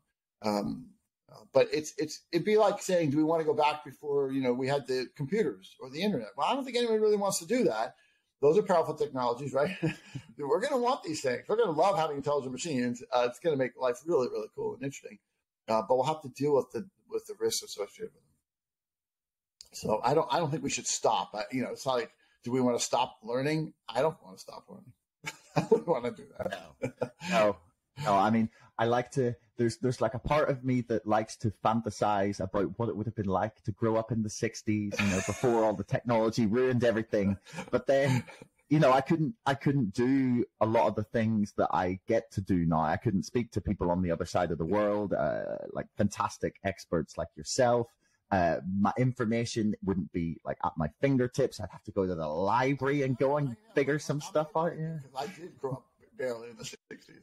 [0.43, 0.57] on?
[0.57, 0.89] Um,
[1.31, 4.31] uh, but it's it's it'd be like saying, do we want to go back before
[4.31, 6.29] you know we had the computers or the internet?
[6.37, 7.95] Well, I don't think anyone really wants to do that.
[8.39, 9.75] Those are powerful technologies, right?
[10.37, 11.43] We're going to want these things.
[11.47, 13.01] We're going to love having intelligent machines.
[13.11, 15.17] Uh, it's going to make life really, really cool and interesting.
[15.67, 18.26] Uh, but we'll have to deal with the with the risks associated with them.
[19.73, 21.31] So I don't I don't think we should stop.
[21.33, 22.11] I, you know, it's not like
[22.43, 23.73] do we want to stop learning?
[23.89, 24.93] I don't want to stop learning.
[25.55, 26.59] I don't want to do that.
[26.81, 27.09] No.
[27.29, 27.57] no.
[28.03, 29.33] No, I mean, I like to.
[29.57, 33.07] There's there's like a part of me that likes to fantasize about what it would
[33.07, 34.67] have been like to grow up in the '60s,
[34.99, 37.37] you know, before all the technology ruined everything.
[37.71, 38.23] But then
[38.69, 42.31] you know, I couldn't, I couldn't do a lot of the things that I get
[42.31, 42.81] to do now.
[42.81, 46.55] I couldn't speak to people on the other side of the world, uh, like fantastic
[46.63, 47.87] experts like yourself.
[48.29, 51.59] Uh, my information wouldn't be like at my fingertips.
[51.59, 54.73] I'd have to go to the library and go and figure some stuff out.
[54.77, 54.97] Yeah.
[55.17, 55.85] I did grow up
[56.17, 57.21] barely in the 60s.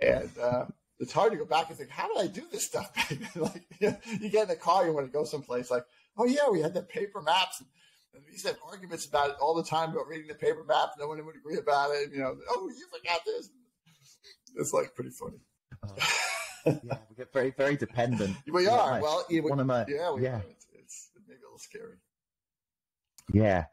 [0.00, 0.66] And, uh,
[0.98, 2.90] it's hard to go back and think, how did I do this stuff?
[3.36, 5.84] like, you, know, you, get in the car, you want to go someplace like,
[6.16, 7.62] oh yeah, we had the paper maps.
[8.14, 10.64] And we used to have arguments about it all the time about reading the paper
[10.66, 10.92] map.
[10.98, 12.12] No one would agree about it.
[12.12, 13.50] You know, oh, you forgot this.
[14.54, 15.36] It's like pretty funny.
[15.82, 15.88] Uh,
[16.66, 18.36] yeah, we get very, very dependent.
[18.52, 19.00] we yeah, are.
[19.00, 20.40] Well, one of my, yeah, yeah.
[20.50, 21.96] It's, it's maybe a little scary.
[23.32, 23.64] Yeah.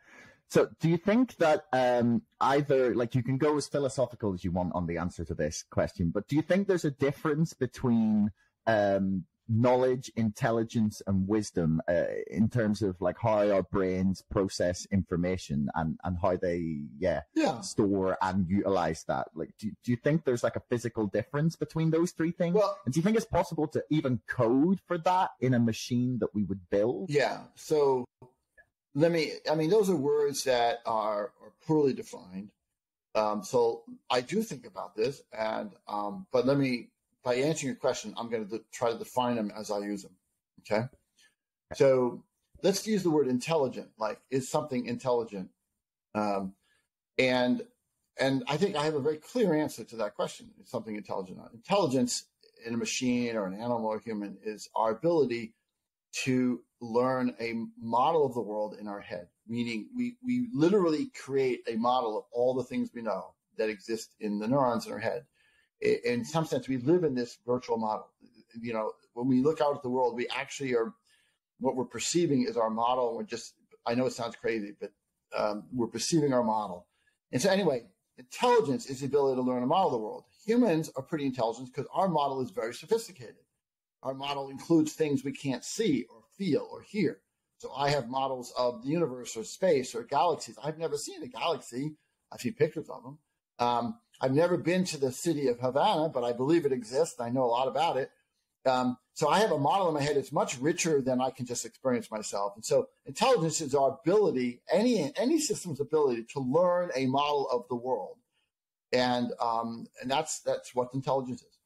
[0.49, 4.51] So, do you think that um, either, like, you can go as philosophical as you
[4.51, 8.31] want on the answer to this question, but do you think there's a difference between
[8.67, 15.69] um, knowledge, intelligence, and wisdom uh, in terms of like how our brains process information
[15.75, 17.61] and and how they, yeah, yeah.
[17.61, 19.27] store and utilize that?
[19.35, 22.55] Like, do do you think there's like a physical difference between those three things?
[22.55, 26.19] Well, and do you think it's possible to even code for that in a machine
[26.19, 27.09] that we would build?
[27.09, 27.39] Yeah.
[27.55, 28.05] So
[28.95, 32.51] let me, I mean, those are words that are, are poorly defined.
[33.15, 36.89] Um, so I do think about this, and um, but let me,
[37.23, 40.15] by answering your question, I'm going to try to define them as I use them.
[40.61, 40.85] Okay.
[41.73, 42.23] So
[42.61, 43.89] let's use the word intelligent.
[43.97, 45.49] Like, is something intelligent?
[46.15, 46.53] Um,
[47.17, 47.63] and
[48.19, 50.51] and I think I have a very clear answer to that question.
[50.61, 51.39] Is something intelligent?
[51.53, 52.25] Intelligence
[52.65, 55.53] in a machine or an animal or human is our ability
[56.23, 61.61] to learn a model of the world in our head, meaning we, we literally create
[61.67, 64.99] a model of all the things we know that exist in the neurons in our
[64.99, 65.25] head.
[65.81, 68.09] In some sense, we live in this virtual model.
[68.59, 70.93] You know, when we look out at the world, we actually are,
[71.59, 73.15] what we're perceiving is our model.
[73.17, 73.53] We're just,
[73.85, 74.91] I know it sounds crazy, but
[75.35, 76.87] um, we're perceiving our model.
[77.31, 77.83] And so, anyway,
[78.17, 80.23] intelligence is the ability to learn a model of the world.
[80.45, 83.35] Humans are pretty intelligent because our model is very sophisticated.
[84.03, 87.21] Our model includes things we can't see or feel or hear.
[87.57, 90.57] So I have models of the universe or space or galaxies.
[90.61, 91.95] I've never seen a galaxy.
[92.31, 93.17] I've seen pictures of them.
[93.59, 97.19] Um, I've never been to the city of Havana, but I believe it exists.
[97.19, 98.09] I know a lot about it.
[98.65, 100.15] Um, so I have a model in my head.
[100.15, 102.53] It's much richer than I can just experience myself.
[102.55, 107.65] And so intelligence is our ability, any any system's ability to learn a model of
[107.67, 108.15] the world,
[108.93, 111.59] and um, and that's that's what intelligence is.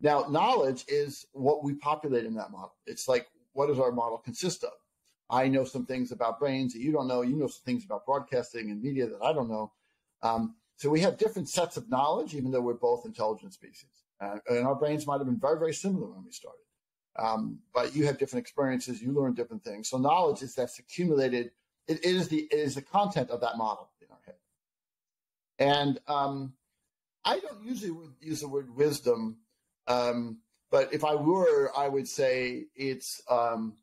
[0.00, 2.72] Now, knowledge is what we populate in that model.
[2.86, 4.72] It's like, what does our model consist of?
[5.28, 7.20] I know some things about brains that you don't know.
[7.20, 9.72] You know some things about broadcasting and media that I don't know.
[10.22, 13.90] Um, so we have different sets of knowledge, even though we're both intelligent species.
[14.20, 16.58] Uh, and our brains might have been very, very similar when we started.
[17.18, 19.02] Um, but you have different experiences.
[19.02, 19.90] You learn different things.
[19.90, 21.50] So knowledge is that's accumulated.
[21.86, 24.36] it, it is the it is the content of that model in our head.
[25.58, 26.54] And um,
[27.24, 29.36] I don't usually use the word wisdom
[29.86, 30.38] um,
[30.70, 33.74] but if I were, I would say it's um,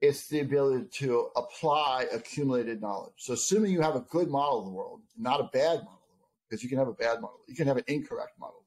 [0.00, 3.14] it's the ability to apply accumulated knowledge.
[3.18, 6.02] So assuming you have a good model of the world, not a bad model
[6.48, 8.64] because you can have a bad model, you can have an incorrect model of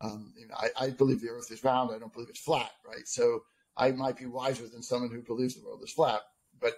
[0.00, 0.14] the world.
[0.14, 1.90] Um, you know, I, I, believe the Earth is round.
[1.92, 3.06] I don't believe it's flat, right?
[3.06, 3.42] So
[3.76, 6.20] I might be wiser than someone who believes the world is flat,
[6.60, 6.74] but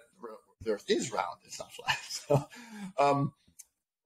[0.62, 1.38] the Earth is round.
[1.44, 1.96] It's not flat.
[2.10, 2.48] So,
[2.98, 3.32] um,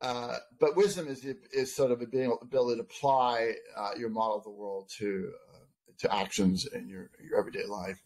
[0.00, 4.44] uh, but wisdom is is sort of being ability to apply uh, your model of
[4.44, 5.58] the world to uh,
[5.98, 8.02] to actions in your your everyday life.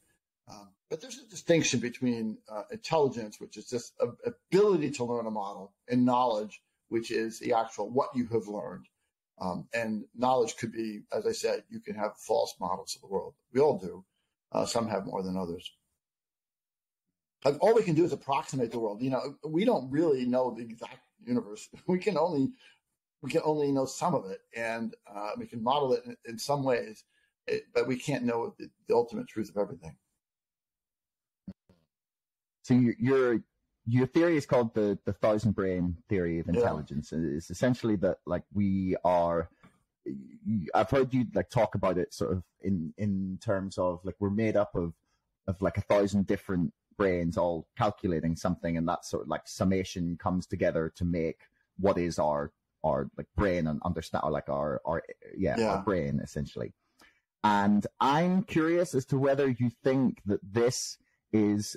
[0.49, 5.27] Um, but there's a distinction between uh, intelligence, which is just a, ability to learn
[5.27, 8.87] a model, and knowledge, which is the actual what you have learned.
[9.41, 13.07] Um, and knowledge could be, as I said, you can have false models of the
[13.15, 13.35] world.
[13.53, 14.05] We all do.
[14.51, 15.71] Uh, some have more than others.
[17.61, 19.03] all we can do is approximate the world.
[19.03, 21.69] You know, we don't really know the exact universe.
[21.87, 22.53] We can only
[23.23, 26.39] we can only know some of it, and uh, we can model it in, in
[26.39, 27.03] some ways,
[27.49, 29.97] it, but we can't know the, the, ultimate truth of everything.
[32.63, 33.41] So your
[33.89, 37.11] your theory is called the the thousand brain theory of intelligence.
[37.13, 37.21] Yeah.
[37.37, 39.49] It's essentially that like we are.
[40.75, 44.31] I've heard you like talk about it sort of in in terms of like we're
[44.31, 44.95] made up of
[45.47, 50.19] of like a thousand different brains all calculating something and that sort of like summation
[50.21, 51.43] comes together to make
[51.79, 52.53] what is our
[52.85, 55.03] our like brain and understand or like our our
[55.37, 55.71] yeah, yeah.
[55.75, 56.73] our brain essentially
[57.45, 60.99] and i'm curious as to whether you think that this
[61.33, 61.77] is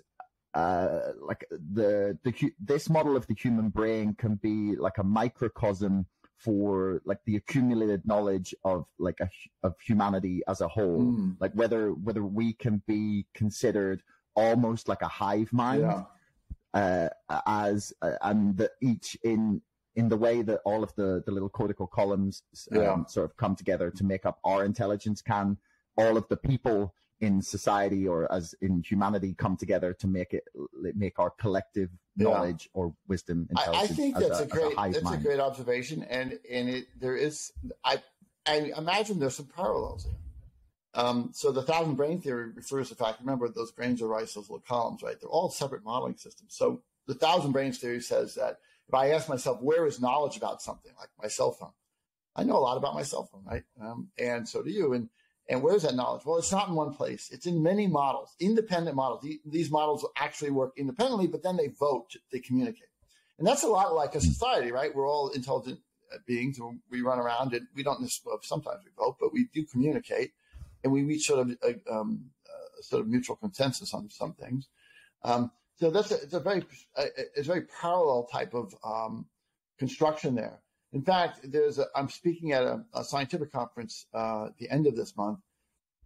[0.54, 6.06] uh like the the this model of the human brain can be like a microcosm
[6.38, 9.30] for like the accumulated knowledge of like a,
[9.64, 11.36] of humanity as a whole mm.
[11.40, 14.02] like whether whether we can be considered
[14.36, 17.10] almost like a hive mind, yeah.
[17.30, 19.62] uh, as uh, and that each in
[19.96, 23.06] in the way that all of the, the little cortical columns um, yeah.
[23.08, 25.58] sort of come together to make up our intelligence, can
[25.98, 30.44] all of the people in society or as in humanity come together to make it
[30.96, 32.82] make our collective knowledge yeah.
[32.82, 33.48] or wisdom.
[33.56, 35.22] I, I think that's a, a great a that's mind.
[35.22, 37.54] a great observation, and and it there is
[37.86, 38.02] I
[38.46, 40.16] I imagine there's some parallels here.
[40.94, 43.22] Um, so the thousand brain theory refers to the fact.
[43.22, 45.16] Remember, those brains are rice, those little columns, right?
[45.20, 46.54] They're all separate modeling systems.
[46.54, 48.58] So the thousand brains theory says that
[48.88, 51.72] if I ask myself, where is knowledge about something like my cell phone?
[52.36, 53.64] I know a lot about my cell phone, right?
[53.80, 54.94] Um, and so do you.
[54.94, 55.10] And
[55.50, 56.24] and where's that knowledge?
[56.26, 57.30] Well, it's not in one place.
[57.32, 59.26] It's in many models, independent models.
[59.46, 62.88] These models actually work independently, but then they vote, they communicate.
[63.38, 64.94] And that's a lot like a society, right?
[64.94, 65.80] We're all intelligent
[66.14, 66.60] uh, beings.
[66.90, 70.32] We run around and we don't necessarily, sometimes we vote, but we do communicate
[70.84, 72.30] and we reach sort of a, um,
[72.80, 74.68] a sort of mutual consensus on some things.
[75.24, 76.64] Um, so that's a, it's a very,
[76.96, 79.26] it's a very parallel type of um,
[79.80, 80.60] construction there.
[80.94, 84.88] In fact, there's a, I'm speaking at a, a scientific conference uh, at the end
[84.88, 85.40] of this month.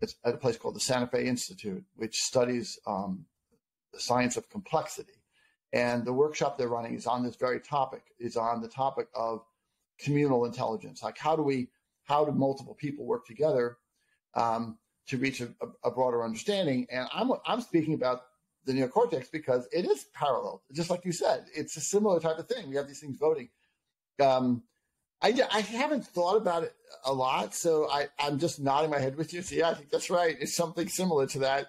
[0.02, 3.26] It's at a place called the Santa Fe Institute, which studies um,
[3.94, 5.14] the science of complexity.
[5.74, 9.44] And the workshop they're running is on this very topic, is on the topic of
[10.00, 11.02] communal intelligence.
[11.02, 11.70] Like how do we,
[12.04, 13.78] how do multiple people work together
[14.36, 15.50] um, to reach a,
[15.84, 16.86] a, broader understanding?
[16.92, 18.24] And I'm, I'm speaking about
[18.66, 21.46] the neocortex because it is parallel, just like you said.
[21.56, 22.70] It's a similar type of thing.
[22.70, 23.50] We have these things voting.
[24.22, 24.64] Um,
[25.26, 29.18] I, I haven't thought about it a lot, so I, I'm just nodding my head
[29.18, 29.42] with you.
[29.42, 30.38] So yeah, I think that's right.
[30.40, 31.68] It's something similar to that,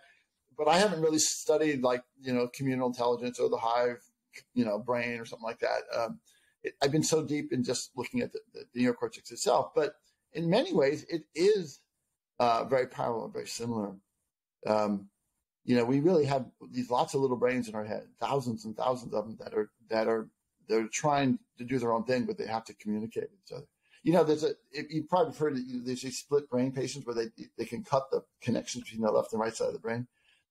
[0.59, 4.03] but I haven't really studied like you know communal intelligence or the hive,
[4.53, 5.81] you know, brain or something like that.
[5.97, 6.21] Um,
[6.63, 9.95] it, I've been so deep in just looking at the, the, the neocortex itself, but
[10.35, 11.81] in many ways, it is
[12.39, 13.95] uh, very parallel, very similar.
[14.67, 15.09] Um,
[15.65, 18.77] you know, we really have these lots of little brains in our head, thousands and
[18.77, 20.29] thousands of them that are that are
[20.69, 23.67] they're trying to do their own thing, but they have to communicate with each other.
[24.03, 27.29] You know, there's a you probably heard that there's these split brain patients where they
[27.59, 30.07] they can cut the connections between the left and right side of the brain.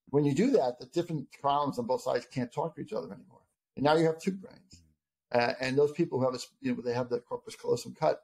[0.10, 3.08] When you do that, the different columns on both sides can't talk to each other
[3.08, 3.41] anymore,
[3.75, 4.84] and now you have two brains.
[5.32, 8.21] Uh, and those people who have a, you know they have the corpus callosum cut,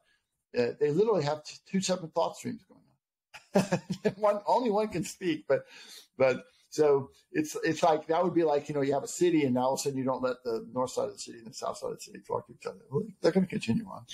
[0.57, 3.79] uh, they literally have t- two separate thought streams going on.
[4.17, 5.65] one only one can speak, but
[6.17, 9.43] but so it's it's like that would be like you know you have a city
[9.43, 11.37] and now all of a sudden you don't let the north side of the city
[11.39, 12.79] and the south side of the city talk to each other.
[13.21, 14.05] They're going to continue on,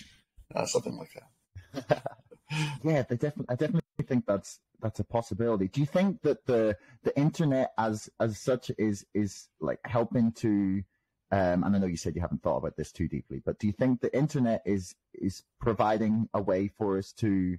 [0.56, 2.04] uh, something like that.
[2.84, 3.46] yeah, they definitely.
[3.50, 5.68] I definitely think that's that's a possibility.
[5.68, 10.84] Do you think that the the internet as as such is is like helping to
[11.32, 13.68] um, and I know you said you haven't thought about this too deeply, but do
[13.68, 17.58] you think the internet is is providing a way for us to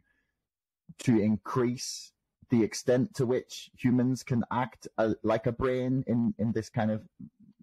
[1.00, 2.12] to increase
[2.50, 6.90] the extent to which humans can act uh, like a brain in in this kind
[6.90, 7.02] of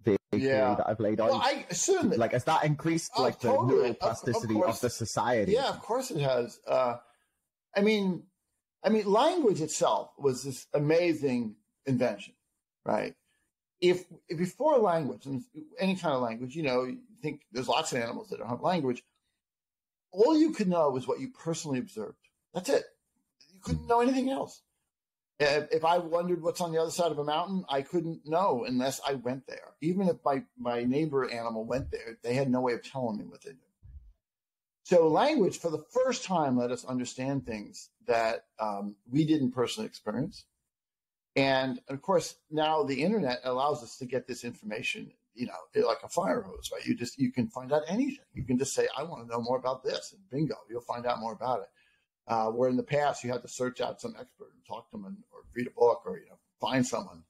[0.04, 0.74] the yeah.
[0.74, 1.30] that I've laid out.
[1.30, 3.90] Well, I assume like has that increased uh, like totally.
[3.90, 5.52] the neuroplasticity of, of, of, the society?
[5.52, 6.60] Yeah, of course it has.
[6.66, 6.96] Uh,
[7.76, 8.22] I mean,
[8.82, 12.34] I mean, language itself was this amazing invention,
[12.84, 13.14] right?
[13.80, 15.42] If, if before language and
[15.78, 18.62] any kind of language, you know, you think there's lots of animals that don't have
[18.62, 19.02] language.
[20.12, 22.16] All you could know was what you personally observed.
[22.54, 22.84] That's it.
[23.52, 24.62] You couldn't know anything else.
[25.38, 29.00] If I wondered what's on the other side of a mountain, I couldn't know unless
[29.06, 29.74] I went there.
[29.82, 33.24] Even if my, my neighbor animal went there, they had no way of telling me
[33.26, 33.58] what they did.
[34.84, 39.86] So language, for the first time, let us understand things that um, we didn't personally
[39.88, 40.46] experience.
[41.34, 45.98] And of course, now the internet allows us to get this information, you know, like
[46.02, 46.86] a fire hose, right?
[46.86, 48.24] You just, you can find out anything.
[48.32, 50.12] You can just say, I want to know more about this.
[50.12, 51.68] And bingo, you'll find out more about it.
[52.28, 54.96] Uh, where in the past you had to search out some expert and talk to
[54.96, 57.22] them and, or read a book or you know find someone.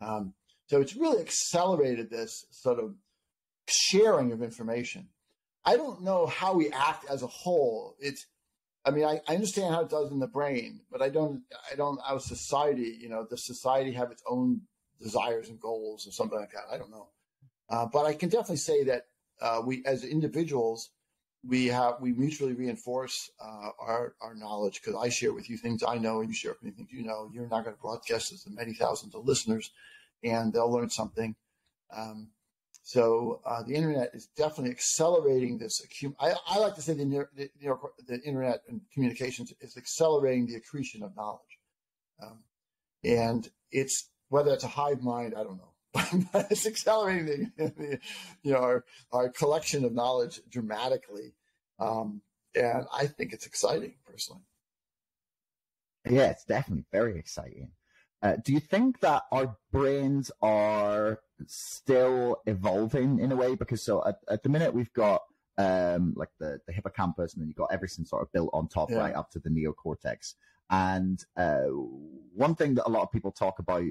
[0.00, 0.34] Um,
[0.66, 2.94] so it's really accelerated this sort of
[3.66, 5.08] sharing of information.
[5.64, 7.96] I don't know how we act as a whole.
[8.00, 8.26] It's,
[8.84, 11.76] I mean, I, I understand how it does in the brain, but I don't, I
[11.76, 14.62] don't, our society, you know, does society have its own
[15.00, 16.64] desires and goals or something like that?
[16.72, 17.08] I don't know.
[17.68, 19.06] Uh, but I can definitely say that
[19.40, 20.90] uh, we, as individuals,
[21.46, 25.82] we have we mutually reinforce uh, our our knowledge because I share with you things
[25.82, 27.28] I know and you share with me things you know.
[27.32, 29.70] You're not going to broadcast this to many thousands of listeners,
[30.22, 31.34] and they'll learn something.
[31.94, 32.28] Um,
[32.84, 35.84] so uh, the internet is definitely accelerating this.
[35.86, 37.48] Accum- I, I, like to say the, the,
[38.08, 41.40] the, internet and communications is accelerating the accretion of knowledge,
[42.22, 42.38] um,
[43.04, 45.72] and it's whether it's a hive mind, I don't know
[46.32, 47.98] but it's accelerating the, the,
[48.42, 51.34] you know our, our collection of knowledge dramatically
[51.82, 52.22] um,
[52.54, 54.42] and i think it's exciting personally
[56.08, 57.70] yeah it's definitely very exciting
[58.22, 64.04] uh, do you think that our brains are still evolving in a way because so
[64.06, 65.22] at, at the minute we've got
[65.58, 68.90] um, like the, the hippocampus, and then you've got everything sort of built on top,
[68.90, 68.98] yeah.
[68.98, 70.34] right up to the neocortex.
[70.70, 71.64] And uh,
[72.34, 73.84] one thing that a lot of people talk about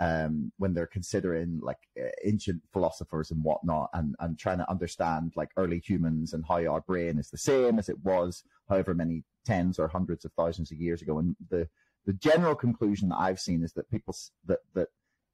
[0.00, 1.78] um, when they're considering like
[2.24, 6.80] ancient philosophers and whatnot, and and trying to understand like early humans and how our
[6.82, 10.78] brain is the same as it was, however many tens or hundreds of thousands of
[10.78, 11.18] years ago.
[11.18, 11.68] And the
[12.06, 14.14] the general conclusion that I've seen is that people
[14.46, 14.88] that that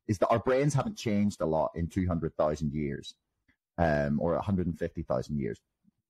[0.08, 3.14] is that our brains haven't changed a lot in two hundred thousand years,
[3.78, 5.60] um, or one hundred and fifty thousand years,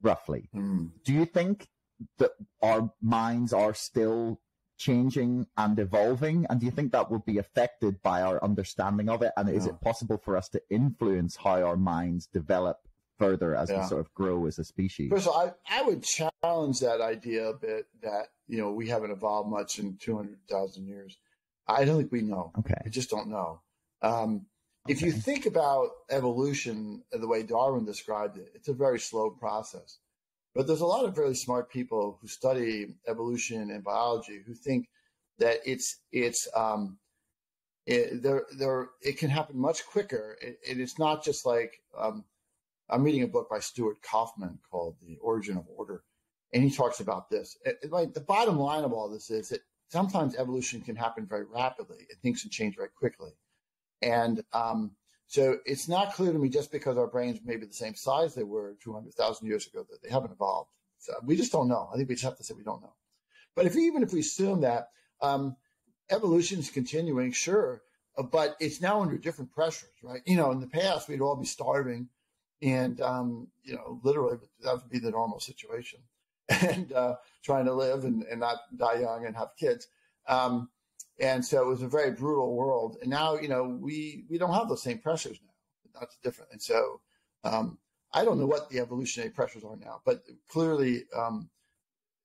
[0.02, 0.48] roughly.
[0.54, 0.90] Mm.
[1.04, 1.68] Do you think
[2.18, 2.32] that
[2.62, 4.40] our minds are still
[4.76, 6.46] changing and evolving?
[6.48, 9.32] And do you think that would be affected by our understanding of it?
[9.36, 9.56] And yeah.
[9.56, 12.78] is it possible for us to influence how our minds develop
[13.18, 13.82] further as yeah.
[13.82, 15.10] we sort of grow as a species?
[15.10, 18.88] First of all, I, I would challenge that idea a bit that, you know, we
[18.88, 21.16] haven't evolved much in 200,000 years.
[21.66, 22.52] I don't think we know.
[22.58, 22.74] Okay.
[22.84, 23.60] I just don't know.
[24.02, 24.46] Um,
[24.86, 24.92] okay.
[24.92, 29.98] If you think about evolution the way Darwin described it, it's a very slow process.
[30.54, 34.88] But there's a lot of really smart people who study evolution and biology who think
[35.38, 36.98] that it's it's um,
[37.86, 40.36] it, there there it can happen much quicker.
[40.40, 42.24] It, it's not just like um,
[42.88, 46.04] I'm reading a book by Stuart Kauffman called The Origin of Order,
[46.52, 47.56] and he talks about this.
[47.88, 52.06] Like the bottom line of all this is that sometimes evolution can happen very rapidly
[52.10, 53.32] and things can change very quickly,
[54.02, 54.92] and um,
[55.34, 58.36] so it's not clear to me just because our brains may be the same size
[58.36, 60.70] they were 200,000 years ago that they haven't evolved.
[60.98, 61.88] So we just don't know.
[61.92, 62.94] I think we just have to say we don't know.
[63.56, 65.56] But if even if we assume that um,
[66.08, 67.82] evolution is continuing, sure,
[68.30, 70.20] but it's now under different pressures, right?
[70.24, 72.10] You know, in the past we'd all be starving,
[72.62, 75.98] and um, you know, literally that would be the normal situation,
[76.48, 79.88] and uh, trying to live and, and not die young and have kids.
[80.28, 80.68] Um,
[81.20, 82.96] and so it was a very brutal world.
[83.00, 86.00] And now, you know, we we don't have those same pressures now.
[86.00, 86.52] That's different.
[86.52, 87.00] And so
[87.44, 87.78] um,
[88.12, 91.50] I don't know what the evolutionary pressures are now, but clearly um,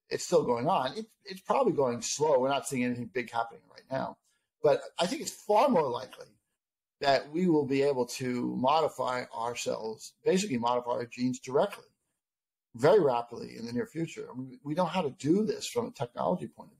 [0.09, 0.97] it's still going on.
[0.97, 2.39] It, it's probably going slow.
[2.39, 4.17] We're not seeing anything big happening right now.
[4.63, 6.27] But I think it's far more likely
[7.01, 11.85] that we will be able to modify ourselves, basically modify our genes directly,
[12.75, 14.27] very rapidly in the near future.
[14.31, 16.78] I mean, we know how to do this from a technology point of view.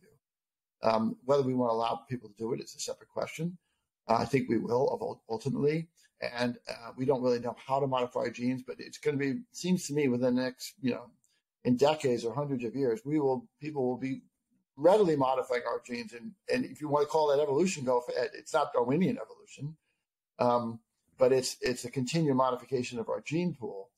[0.81, 3.57] Um, whether we want to allow people to do it is a separate question.
[4.07, 5.87] Uh, I think we will ultimately,
[6.21, 9.41] and uh, we don't really know how to modify genes, but it's going to be
[9.51, 11.11] seems to me within the next you know
[11.63, 14.21] in decades or hundreds of years, we will people will be
[14.77, 18.31] readily modifying our genes, and and if you want to call that evolution, go it.
[18.33, 19.75] It's not Darwinian evolution,
[20.39, 20.79] um,
[21.17, 23.89] but it's it's a continued modification of our gene pool.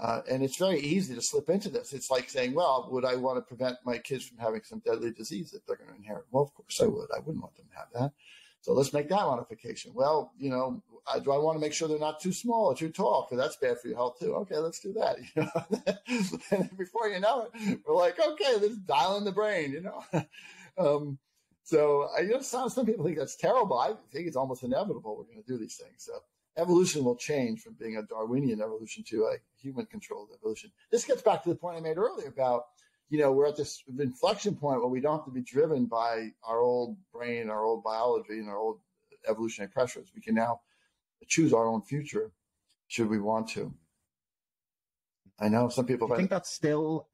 [0.00, 1.92] Uh, and it's very easy to slip into this.
[1.92, 5.10] It's like saying, well, would I want to prevent my kids from having some deadly
[5.10, 6.24] disease that they're going to inherit?
[6.30, 7.08] Well, of course I would.
[7.14, 8.12] I wouldn't want them to have that.
[8.62, 9.92] So let's make that modification.
[9.94, 12.74] Well, you know, I, do I want to make sure they're not too small or
[12.74, 13.26] too tall?
[13.28, 14.34] Because that's bad for your health too.
[14.36, 15.16] Okay, let's do that.
[15.36, 16.58] You know?
[16.58, 20.02] and before you know it, we're like, okay, let's dial in the brain, you know?
[20.78, 21.18] um,
[21.62, 23.78] so I, you know, some, some people think that's terrible.
[23.78, 26.04] I think it's almost inevitable we're going to do these things.
[26.04, 26.12] So
[26.60, 30.70] evolution will change from being a Darwinian evolution to a human controlled evolution.
[30.90, 32.64] This gets back to the point I made earlier about,
[33.08, 36.30] you know, we're at this inflection point where we don't have to be driven by
[36.46, 38.80] our old brain, our old biology, and our old
[39.28, 40.12] evolutionary pressures.
[40.14, 40.60] We can now
[41.26, 42.32] choose our own future
[42.88, 43.72] should we want to.
[45.38, 47.08] I know some people I think that's still,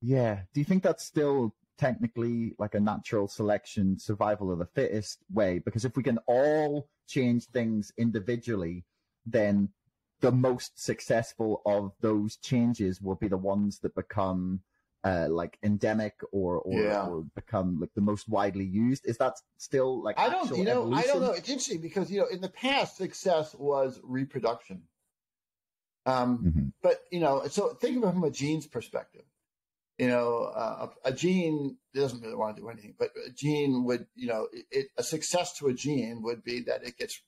[0.00, 0.40] yeah.
[0.52, 5.58] Do you think that's still technically like a natural selection, survival of the fittest way?
[5.58, 8.84] Because if we can all change things individually,
[9.26, 9.70] then
[10.20, 14.60] the most successful of those changes will be the ones that become
[15.02, 17.06] uh, like endemic or or, yeah.
[17.06, 19.06] or, become like the most widely used.
[19.06, 21.10] Is that still like I don't you know evolution?
[21.10, 21.32] I don't know.
[21.32, 24.82] It's interesting because you know in the past success was reproduction.
[26.06, 26.68] Um, mm-hmm.
[26.82, 29.24] but you know, so think of it from a gene's perspective.
[30.00, 34.06] You know, uh, a, gene doesn't really want to do anything, but a gene would,
[34.14, 37.20] you know, it, a success to a gene would be that it gets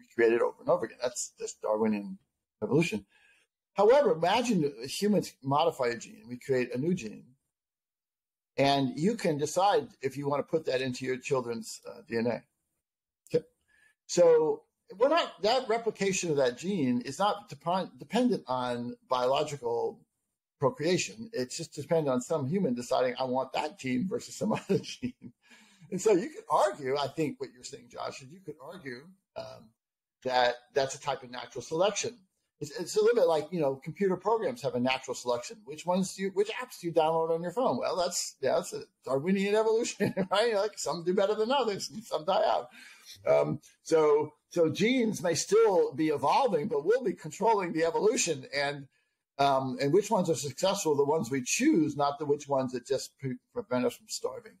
[0.00, 0.98] recreated over and over again.
[1.00, 2.18] That's this Darwinian
[2.64, 3.06] evolution.
[3.74, 7.26] However, imagine humans modify a gene, we create a new gene,
[8.56, 12.42] and you can decide if you want to put that into your children's uh, DNA.
[13.32, 13.44] Okay.
[14.08, 14.62] So
[14.98, 20.00] we're not that replication of that gene is not dependent on biological
[20.58, 21.30] procreation.
[21.32, 25.32] It's just dependent on some human deciding I want that gene versus some other gene.
[25.90, 29.02] And so you could argue, I think what you're saying, Josh, is you could argue
[29.36, 29.70] um,
[30.24, 32.16] that that's a type of natural selection.
[32.60, 35.58] It's, it's, a little bit like you know computer programs have a natural selection.
[35.64, 37.78] Which ones do you, which apps do you download on your phone?
[37.78, 40.54] Well, that's yeah, that's a Darwinian evolution, right?
[40.54, 42.68] Like some do better than others, and some die out.
[43.26, 48.44] Um, so so genes may still be evolving, but we'll be controlling the evolution.
[48.54, 48.88] And
[49.38, 50.96] Um, and which ones are successful?
[50.96, 54.58] The ones we choose, not the which ones that just pre- prevent us from starving.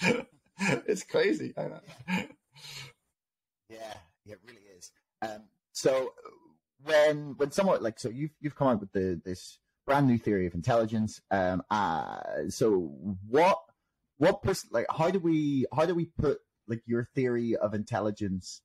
[0.86, 1.54] it's crazy.
[3.70, 3.94] Yeah,
[4.26, 4.90] it really is.
[5.22, 6.12] Um, so
[6.84, 10.46] when when someone like so you've you've come up with the this brand new theory
[10.46, 11.20] of intelligence.
[11.30, 12.92] Um, uh, so
[13.28, 13.58] what
[14.18, 16.38] what pers- like how do we how do we put
[16.68, 18.62] like your theory of intelligence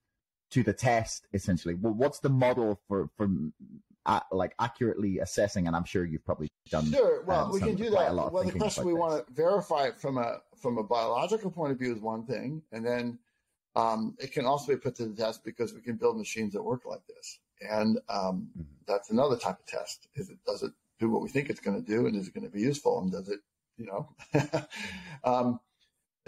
[0.52, 1.74] to the test essentially?
[1.74, 3.28] Well, what's the model for for
[4.06, 5.68] uh, like accurately assessing?
[5.68, 6.92] And I'm sure you've probably done.
[6.92, 7.24] Sure.
[7.24, 8.14] Well, um, we can do that.
[8.14, 11.80] Well, the question we want to verify it from a from a biological point of
[11.80, 13.20] view is one thing, and then
[13.76, 16.64] um, it can also be put to the test because we can build machines that
[16.64, 18.64] work like this, and um, mm-hmm.
[18.88, 20.08] that's another type of test.
[20.16, 22.34] Is it does it do what we think it's going to do, and is it
[22.34, 23.40] going to be useful, and does it,
[23.78, 24.10] you know?
[25.24, 25.60] um,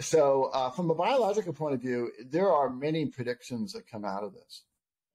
[0.00, 4.24] so, uh, from a biological point of view, there are many predictions that come out
[4.24, 4.62] of this,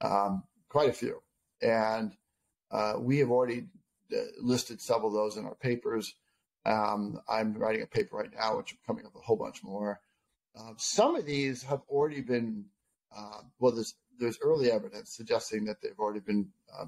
[0.02, 1.22] um, quite a few,
[1.62, 2.14] and
[2.72, 3.66] uh, we have already
[4.14, 6.16] uh, listed several of those in our papers.
[6.66, 9.64] Um, I'm writing a paper right now, which I'm coming up with a whole bunch
[9.64, 10.00] more.
[10.58, 12.66] Uh, some of these have already been,
[13.16, 16.48] uh, well, there's there's early evidence suggesting that they've already been
[16.78, 16.86] uh,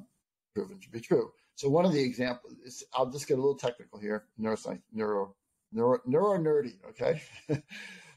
[0.54, 1.32] proven to be true.
[1.56, 5.36] So one of the examples, is, I'll just get a little technical here, neuroscience, neuro,
[5.72, 6.76] neuro, neuro nerdy.
[6.90, 7.22] Okay,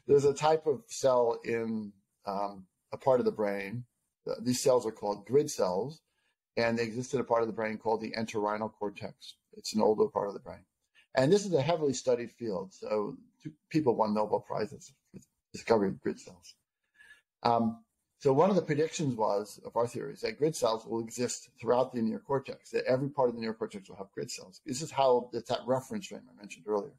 [0.07, 1.91] there's a type of cell in
[2.25, 3.85] um, a part of the brain.
[4.41, 6.01] These cells are called grid cells,
[6.57, 9.35] and they exist in a part of the brain called the entorhinal cortex.
[9.53, 10.65] It's an older part of the brain,
[11.15, 12.73] and this is a heavily studied field.
[12.73, 13.15] So
[13.69, 15.19] people won Nobel prizes for
[15.53, 16.55] discovering grid cells.
[17.43, 17.83] Um,
[18.19, 21.49] so one of the predictions was of our theory is that grid cells will exist
[21.61, 24.59] throughout the neocortex, that every part of the neocortex will have grid cells.
[24.65, 26.95] This is how it's that reference frame I mentioned earlier.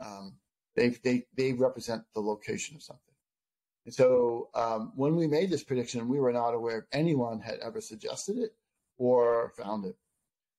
[0.00, 0.36] Um,
[0.74, 3.02] they, they, they represent the location of something.
[3.84, 7.80] And so um, when we made this prediction, we were not aware anyone had ever
[7.80, 8.54] suggested it
[8.98, 9.96] or found it.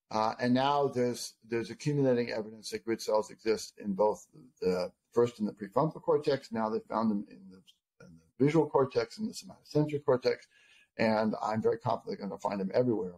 [0.09, 4.25] Uh, and now there's there's accumulating evidence that grid cells exist in both
[4.61, 6.51] the first in the prefrontal cortex.
[6.51, 7.61] Now they found them in the
[8.39, 10.47] visual cortex and the somatosensory cortex,
[10.97, 13.15] and I'm very confident they're going to find them everywhere.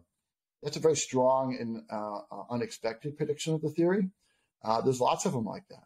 [0.62, 4.10] That's a very strong and uh, uh, unexpected prediction of the theory.
[4.62, 5.84] Uh, there's lots of them like that.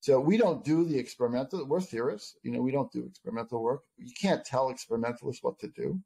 [0.00, 1.64] So we don't do the experimental.
[1.66, 2.36] We're theorists.
[2.42, 3.82] You know, we don't do experimental work.
[3.96, 6.00] You can't tell experimentalists what to do.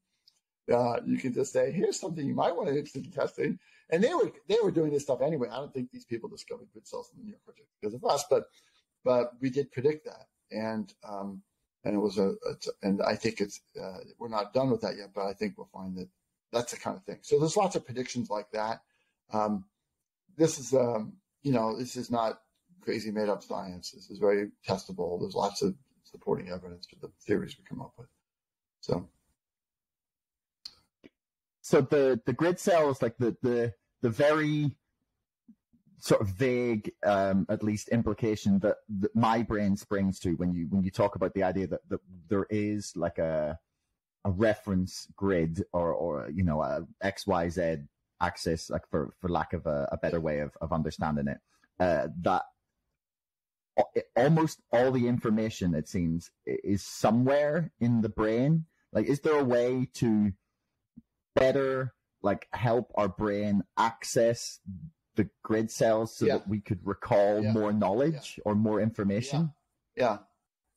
[0.71, 3.59] Uh, you can just say, "Here's something you might want to interested in testing."
[3.91, 5.49] And they were they were doing this stuff anyway.
[5.51, 8.05] I don't think these people discovered grid cells in the New York project because of
[8.05, 8.45] us, but
[9.05, 10.27] but we did predict that.
[10.51, 11.43] And um,
[11.85, 14.97] and it was a, a and I think it's uh, we're not done with that
[14.97, 16.09] yet, but I think we'll find that
[16.53, 17.19] that's the kind of thing.
[17.23, 18.83] So there's lots of predictions like that.
[19.33, 19.65] Um,
[20.37, 22.41] this is um, you know this is not
[22.83, 23.91] crazy made up science.
[23.91, 25.21] This is very testable.
[25.21, 28.09] There's lots of supporting evidence for the theories we come up with.
[28.81, 29.09] So.
[31.63, 34.77] So the the grid cells, like the the the very
[35.99, 40.67] sort of vague, um, at least implication that, that my brain springs to when you
[40.69, 43.59] when you talk about the idea that, that there is like a
[44.25, 47.77] a reference grid or or you know a X Y Z
[48.21, 51.39] axis, like for for lack of a, a better way of of understanding it,
[51.79, 52.43] uh, that
[54.17, 58.67] almost all the information it seems is somewhere in the brain.
[58.93, 60.33] Like, is there a way to
[61.35, 64.61] better like help our brain access
[65.15, 66.35] the grid cells so yeah.
[66.35, 67.53] that we could recall yeah.
[67.53, 68.43] more knowledge yeah.
[68.45, 69.53] or more information?
[69.97, 70.19] Yeah.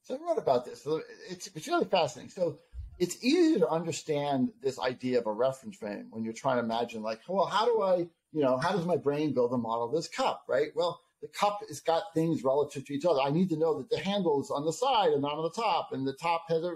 [0.03, 0.83] So I wrote about this.
[0.83, 2.29] So it's, it's really fascinating.
[2.31, 2.59] So
[2.99, 7.01] it's easy to understand this idea of a reference frame when you're trying to imagine,
[7.01, 9.93] like, well, how do I, you know, how does my brain build a model of
[9.93, 10.69] this cup, right?
[10.75, 13.21] Well, the cup has got things relative to each other.
[13.21, 15.61] I need to know that the handle is on the side and not on the
[15.61, 16.73] top, and the top has a,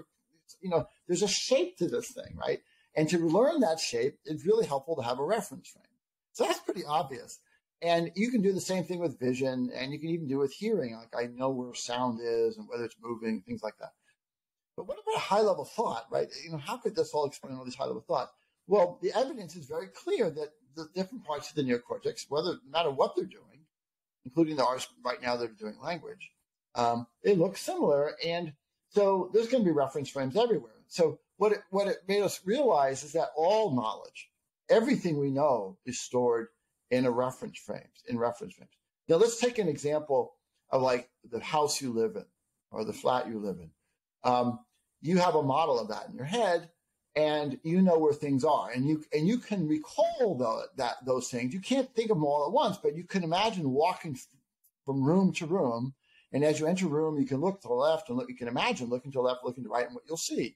[0.60, 2.60] you know, there's a shape to this thing, right?
[2.96, 5.84] And to learn that shape, it's really helpful to have a reference frame.
[6.32, 7.40] So that's pretty obvious.
[7.82, 10.52] And you can do the same thing with vision, and you can even do with
[10.52, 10.96] hearing.
[10.96, 13.92] Like I know where sound is and whether it's moving, things like that.
[14.76, 16.28] But what about high level thought, right?
[16.44, 18.30] You know, how could this all explain all these high level thought?
[18.66, 22.70] Well, the evidence is very clear that the different parts of the neocortex, whether no
[22.70, 23.66] matter what they're doing,
[24.24, 26.30] including the ours right now that are doing language,
[26.74, 28.12] um, they look similar.
[28.24, 28.52] And
[28.90, 30.72] so there's going to be reference frames everywhere.
[30.86, 34.28] So what it, what it made us realize is that all knowledge,
[34.68, 36.48] everything we know, is stored
[36.90, 38.72] in a reference frames, in reference frames.
[39.08, 40.34] Now let's take an example
[40.68, 42.26] of like the house you live in
[42.70, 43.70] or the flat you live in.
[44.22, 44.58] Um,
[45.00, 46.68] you have a model of that in your head
[47.16, 51.28] and you know where things are and you and you can recall the, that those
[51.28, 54.16] things you can't think of them all at once but you can imagine walking
[54.84, 55.94] from room to room
[56.32, 58.36] and as you enter a room you can look to the left and look you
[58.36, 60.54] can imagine looking to the left looking to the right and what you'll see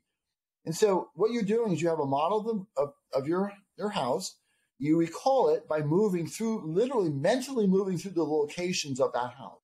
[0.64, 3.90] and so what you're doing is you have a model of, of, of your your
[3.90, 4.36] house
[4.78, 9.60] You recall it by moving through, literally mentally moving through the locations of that house.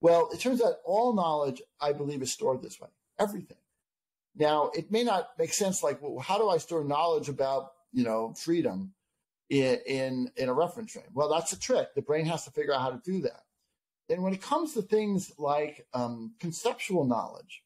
[0.00, 2.90] Well, it turns out all knowledge, I believe, is stored this way.
[3.18, 3.56] Everything.
[4.36, 5.82] Now, it may not make sense.
[5.82, 8.92] Like, well, how do I store knowledge about, you know, freedom
[9.48, 11.06] in, in, in a reference frame?
[11.12, 11.94] Well, that's a trick.
[11.96, 13.42] The brain has to figure out how to do that.
[14.10, 17.63] And when it comes to things like um, conceptual knowledge,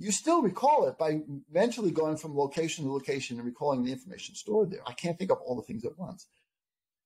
[0.00, 1.20] you still recall it by
[1.52, 4.80] mentally going from location to location and recalling the information stored there.
[4.86, 6.26] I can't think of all the things at once.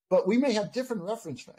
[0.08, 1.58] But we may have different reference frames.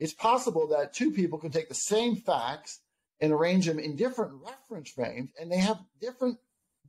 [0.00, 2.80] It's possible that two people can take the same facts
[3.20, 6.38] and arrange them in different reference frames, and they have different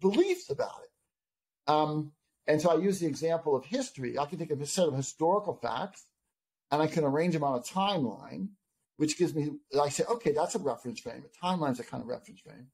[0.02, 1.72] beliefs about it.
[1.72, 2.12] Um,
[2.48, 4.18] and so I use the example of history.
[4.18, 6.08] I can take a set of historical facts
[6.72, 8.50] and I can arrange them on a timeline,
[8.98, 11.24] which gives me, I say, okay, that's a reference frame.
[11.24, 12.68] A timeline is a kind of reference frame.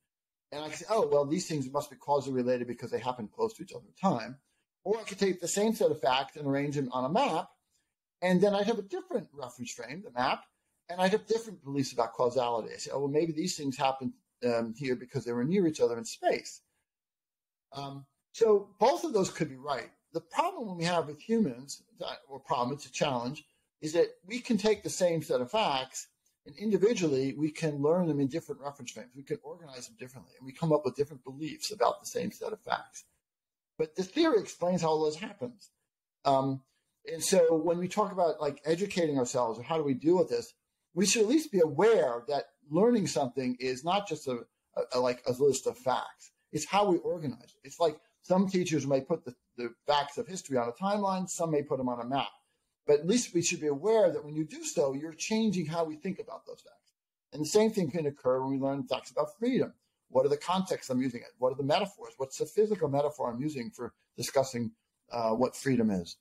[0.51, 3.29] And I can say, oh, well, these things must be causally related because they happen
[3.33, 4.37] close to each other in time.
[4.83, 7.49] Or I could take the same set of facts and arrange them on a map.
[8.21, 10.43] And then I'd have a different reference frame, the map,
[10.89, 12.73] and I'd have different beliefs about causality.
[12.73, 14.13] I say, oh, well, maybe these things happened
[14.45, 16.61] um, here because they were near each other in space.
[17.73, 19.89] Um, so both of those could be right.
[20.13, 21.83] The problem we have with humans,
[22.27, 23.45] or problem, it's a challenge,
[23.81, 26.07] is that we can take the same set of facts
[26.45, 29.11] and individually, we can learn them in different reference frames.
[29.15, 32.31] We can organize them differently, and we come up with different beliefs about the same
[32.31, 33.05] set of facts.
[33.77, 35.69] But the theory explains how all this happens.
[36.25, 36.61] Um,
[37.11, 40.29] and so, when we talk about like educating ourselves or how do we deal with
[40.29, 40.53] this,
[40.93, 44.39] we should at least be aware that learning something is not just a,
[44.75, 46.31] a, a like a list of facts.
[46.51, 47.67] It's how we organize it.
[47.67, 51.51] It's like some teachers may put the, the facts of history on a timeline, some
[51.51, 52.29] may put them on a map.
[52.91, 55.85] But at least we should be aware that when you do so, you're changing how
[55.85, 56.91] we think about those facts.
[57.31, 59.71] And the same thing can occur when we learn facts about freedom.
[60.09, 61.29] What are the contexts I'm using it?
[61.37, 62.15] What are the metaphors?
[62.17, 64.71] What's the physical metaphor I'm using for discussing
[65.09, 66.17] uh, what freedom is?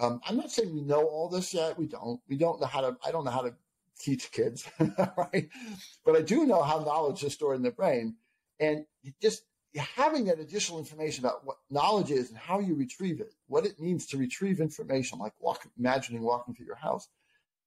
[0.00, 1.76] Um, I'm not saying we know all this yet.
[1.76, 2.20] We don't.
[2.28, 2.96] We don't know how to.
[3.04, 3.54] I don't know how to
[3.98, 4.70] teach kids,
[5.18, 5.48] right?
[6.04, 8.14] But I do know how knowledge is stored in the brain,
[8.60, 8.84] and
[9.20, 9.42] just
[9.76, 13.80] having that additional information about what knowledge is and how you retrieve it, what it
[13.80, 17.08] means to retrieve information, like walk, imagining walking through your house,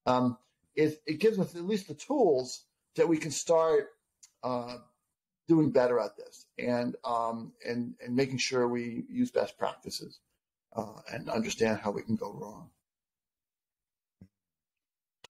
[0.06, 0.38] um,
[0.76, 2.64] it, it gives us at least the tools
[2.96, 3.90] that we can start
[4.44, 4.78] uh,
[5.48, 10.20] doing better at this and um, and and making sure we use best practices
[10.76, 12.70] uh, and understand how we can go wrong.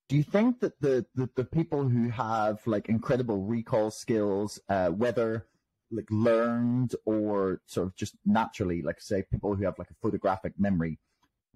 [0.10, 4.88] Do you think that the, the, the people who have like incredible recall skills, uh,
[4.88, 5.48] whether
[5.92, 10.54] like learned or sort of just naturally, like say people who have like a photographic
[10.58, 11.00] memory,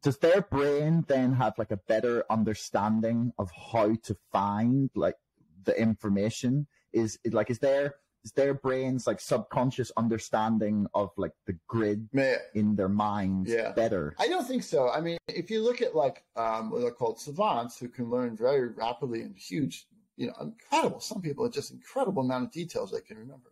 [0.01, 5.15] does their brain then have like a better understanding of how to find like
[5.63, 6.67] the information?
[6.93, 12.07] Is it like is there is their brain's like subconscious understanding of like the grid
[12.53, 13.71] in their minds yeah.
[13.71, 14.15] better?
[14.19, 14.89] I don't think so.
[14.89, 18.35] I mean, if you look at like um, what are called savants who can learn
[18.35, 20.99] very rapidly and huge, you know, incredible.
[20.99, 23.51] Some people are just incredible amount of details they can remember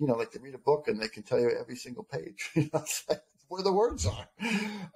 [0.00, 2.50] you know, like they read a book and they can tell you every single page
[2.54, 2.82] you know,
[3.48, 4.28] where the words are.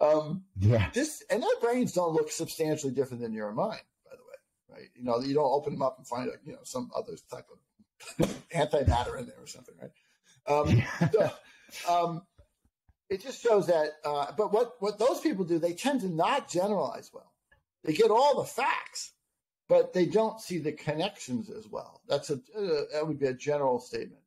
[0.00, 0.88] Um, yeah.
[0.94, 4.90] This and our brains don't look substantially different than your mind, by the way, right?
[4.96, 7.46] You know, you don't open them up and find, a, you know, some other type
[8.18, 9.90] of antimatter in there or something, right?
[10.46, 10.82] Um,
[11.12, 11.30] so,
[11.88, 12.22] um,
[13.10, 13.90] it just shows that.
[14.04, 17.32] Uh, but what what those people do, they tend to not generalize well.
[17.82, 19.12] They get all the facts,
[19.68, 22.00] but they don't see the connections as well.
[22.08, 24.23] That's a uh, that would be a general statement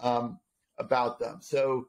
[0.00, 0.38] um,
[0.78, 1.38] about them.
[1.40, 1.88] So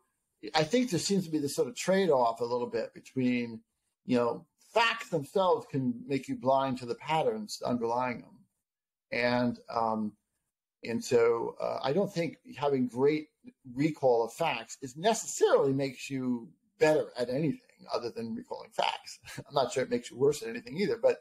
[0.55, 3.61] I think there seems to be this sort of trade off a little bit between,
[4.05, 8.37] you know, facts themselves can make you blind to the patterns underlying them.
[9.11, 10.13] And, um,
[10.83, 13.27] and so uh, I don't think having great
[13.73, 16.49] recall of facts is necessarily makes you
[16.79, 17.59] better at anything
[17.93, 19.19] other than recalling facts.
[19.37, 21.17] I'm not sure it makes you worse at anything either, but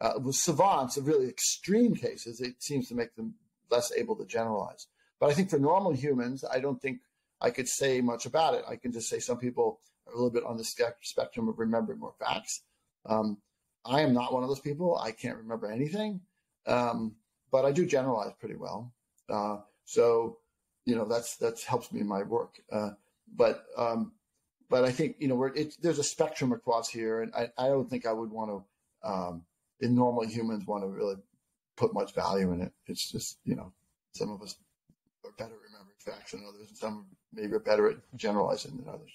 [0.00, 3.34] uh, with savants of really extreme cases, it seems to make them
[3.70, 4.88] less able to generalize.
[5.22, 6.98] But I think for normal humans, I don't think
[7.40, 8.64] I could say much about it.
[8.68, 12.00] I can just say some people are a little bit on the spectrum of remembering
[12.00, 12.62] more facts.
[13.06, 13.38] Um,
[13.84, 14.98] I am not one of those people.
[14.98, 16.22] I can't remember anything,
[16.66, 17.14] um,
[17.52, 18.92] but I do generalize pretty well.
[19.30, 20.38] Uh, so,
[20.86, 22.60] you know, that's that's helps me in my work.
[22.72, 22.90] Uh,
[23.32, 24.14] but um,
[24.68, 28.06] but I think you know there's a spectrum across here, and I, I don't think
[28.06, 29.08] I would want to.
[29.08, 29.44] Um,
[29.78, 31.16] in normal humans, want to really
[31.76, 32.72] put much value in it.
[32.88, 33.72] It's just you know
[34.14, 34.56] some of us
[35.32, 38.88] are better at remembering facts than others, and some maybe are better at generalizing than
[38.88, 39.10] others.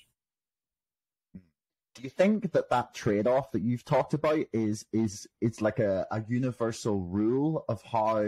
[1.95, 6.05] Do you think that that trade-off that you've talked about is is it's like a,
[6.11, 8.23] a universal rule of how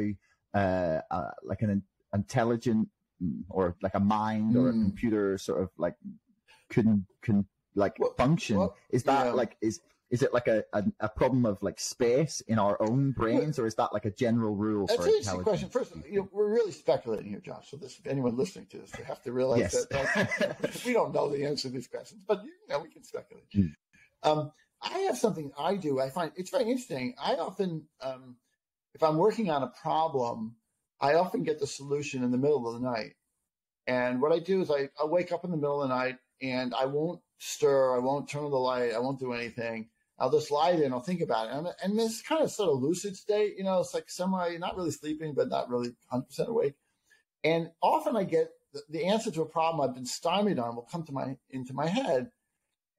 [0.56, 1.84] uh, uh, like an
[2.14, 2.88] intelligent
[3.50, 4.62] or like a mind mm.
[4.62, 4.84] or a hmm.
[4.84, 5.96] computer sort of like
[6.70, 8.58] can can like well, function?
[8.58, 9.32] Well, is that yeah.
[9.34, 13.12] like is is it like a, a, a, problem of like space in our own
[13.12, 14.88] brains, or is that like a general rule?
[14.88, 15.70] That's an interesting question.
[15.70, 17.70] First, you know, we're really speculating here, Josh.
[17.70, 19.86] So this, anyone listening to this, they have to realize yes.
[19.91, 23.45] that we don't know the answer to these questions, but you know, we can speculate.
[23.55, 23.74] Mm.
[24.24, 24.51] Um,
[24.82, 25.99] I have something I do.
[25.99, 27.16] I find it's very interesting.
[27.22, 28.38] I often, um,
[28.95, 30.55] if I'm working on a problem,
[30.99, 33.14] I often get the solution in the middle of the night.
[33.88, 36.18] And what I do is I, I wake up in the middle of the night
[36.41, 39.89] and I won't stir, I won't turn on the light, I won't do anything.
[40.20, 41.54] I'll just lie there and I'll think about it.
[41.54, 44.76] And, and this kind of sort of lucid state, you know, it's like semi, not
[44.76, 46.76] really sleeping, but not really 100% awake.
[47.44, 50.88] And often I get the, the answer to a problem I've been stymied on will
[50.92, 52.32] come to my into my head.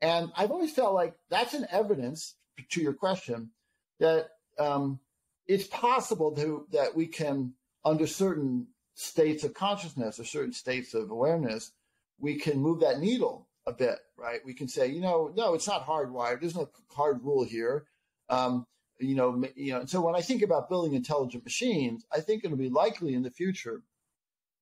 [0.01, 2.37] And I've always felt like that's an evidence
[2.71, 3.51] to your question
[3.99, 4.99] that um,
[5.47, 7.53] it's possible to, that we can,
[7.85, 11.73] under certain states of consciousness or certain states of awareness,
[12.19, 14.41] we can move that needle a bit, right?
[14.45, 16.41] We can say, you know, no, it's not hardwired.
[16.41, 17.85] There's no hard rule here.
[18.29, 18.67] Um,
[18.99, 19.85] you know, you know.
[19.87, 23.31] So when I think about building intelligent machines, I think it'll be likely in the
[23.31, 23.83] future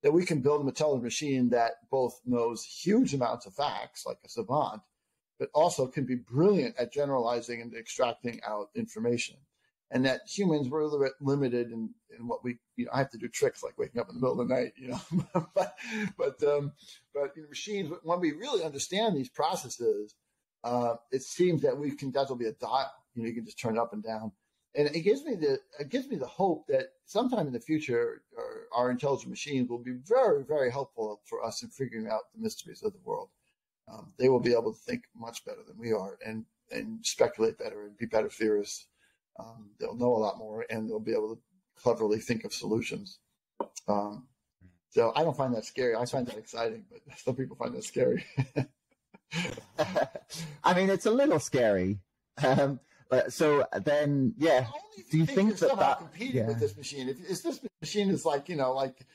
[0.02, 4.18] that we can build an intelligent machine that both knows huge amounts of facts, like
[4.24, 4.80] a savant,
[5.38, 9.36] but also can be brilliant at generalizing and extracting out information
[9.90, 12.98] and that humans were a little bit limited in, in what we, you know, I
[12.98, 15.00] have to do tricks like waking up in the middle of the night, you know,
[15.54, 15.76] but,
[16.16, 16.72] but, um,
[17.14, 20.14] but in machines, when we really understand these processes,
[20.64, 23.58] uh, it seems that we can, will be a dial, you know, you can just
[23.58, 24.32] turn it up and down.
[24.74, 28.22] And it gives me the, it gives me the hope that sometime in the future,
[28.36, 32.42] our, our intelligent machines will be very, very helpful for us in figuring out the
[32.42, 33.30] mysteries of the world.
[33.90, 37.58] Um, they will be able to think much better than we are and, and speculate
[37.58, 38.86] better and be better theorists
[39.38, 41.40] um, they'll know a lot more and they'll be able to
[41.80, 43.18] cleverly think of solutions.
[43.86, 44.26] Um,
[44.90, 45.94] so I don't find that scary.
[45.94, 48.24] I find that exciting, but some people find that scary.
[50.64, 51.98] I mean, it's a little scary.
[52.42, 52.80] Um,
[53.10, 54.66] but so then, yeah.
[55.10, 56.46] Do you think, that that competing yeah.
[56.48, 57.08] with this machine?
[57.08, 59.06] If, if this machine is like you know, like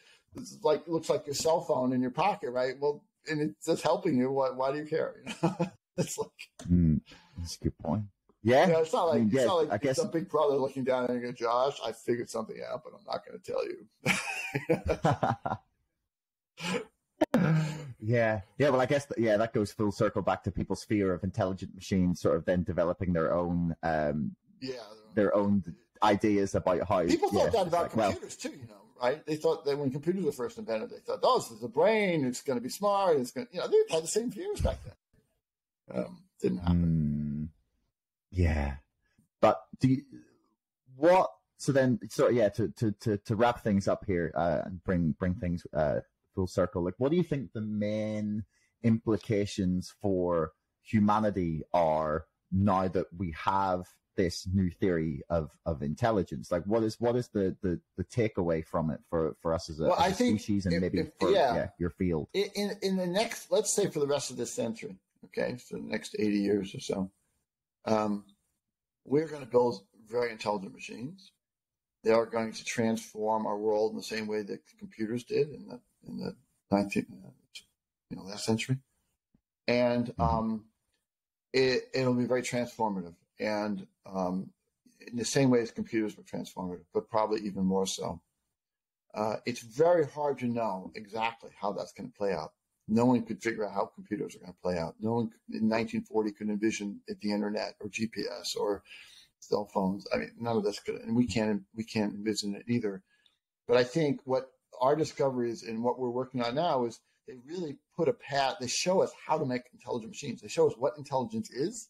[0.64, 2.74] like looks like your cell phone in your pocket, right?
[2.80, 4.32] Well, and it's just helping you.
[4.32, 5.16] Why, why do you care?
[5.26, 5.72] You know?
[5.98, 6.30] it's like
[6.70, 7.02] mm,
[7.38, 8.04] that's a good point.
[8.44, 10.12] Yeah, you know, it's not like I mean, it's yeah, not like I guess some
[10.12, 13.40] big brother looking down and going, "Josh, I figured something out, but I'm not going
[13.40, 13.88] to tell you."
[18.02, 18.70] yeah, yeah.
[18.70, 22.20] Well, I guess yeah, that goes full circle back to people's fear of intelligent machines,
[22.20, 24.74] sort of then developing their own, um, yeah,
[25.16, 25.64] their own
[26.04, 28.60] ideas about how people thought yeah, that about computers well, too.
[28.60, 29.26] You know, right?
[29.26, 32.26] They thought that when computers were first invented, they thought, "Oh, this is a brain.
[32.26, 33.16] It's going to be smart.
[33.16, 34.96] It's going," to, you know, they had the same fears back then.
[35.98, 37.20] Um, didn't happen.
[37.20, 37.23] Mm
[38.34, 38.76] yeah,
[39.42, 40.02] but do you,
[40.96, 41.30] what?
[41.58, 45.16] So then, so yeah, to to to, to wrap things up here uh, and bring
[45.18, 46.00] bring things uh,
[46.36, 46.84] full circle.
[46.84, 48.44] Like, what do you think the main
[48.82, 56.52] implications for humanity are now that we have this new theory of of intelligence?
[56.52, 59.80] Like, what is what is the the, the takeaway from it for for us as
[59.80, 62.28] a, well, as a species and if, maybe if, for yeah, yeah, your field?
[62.34, 65.84] In in the next, let's say, for the rest of this century, okay, for the
[65.84, 67.12] next eighty years or so,
[67.86, 68.26] um,
[69.06, 71.32] we're going to build very intelligent machines.
[72.04, 75.68] They are going to transform our world in the same way that computers did in
[75.68, 76.36] the in the
[76.72, 77.06] 19th,
[78.10, 78.78] you know, last century,
[79.68, 80.22] and mm-hmm.
[80.22, 80.66] um,
[81.54, 84.50] it it'll be very transformative, and um,
[85.08, 88.22] in the same way as computers were transformative, but probably even more so.
[89.14, 92.54] Uh, it's very hard to know exactly how that's going to play out.
[92.88, 94.96] No one could figure out how computers are going to play out.
[95.00, 98.84] No one in 1940 could envision the internet or GPS or
[99.40, 100.06] cell phones.
[100.14, 103.02] I mean, none of this could, and we can't we can't envision it either.
[103.68, 107.78] But I think what our discoveries and what we're working on now is they really
[107.96, 108.56] put a path.
[108.60, 110.42] They show us how to make intelligent machines.
[110.42, 111.90] They show us what intelligence is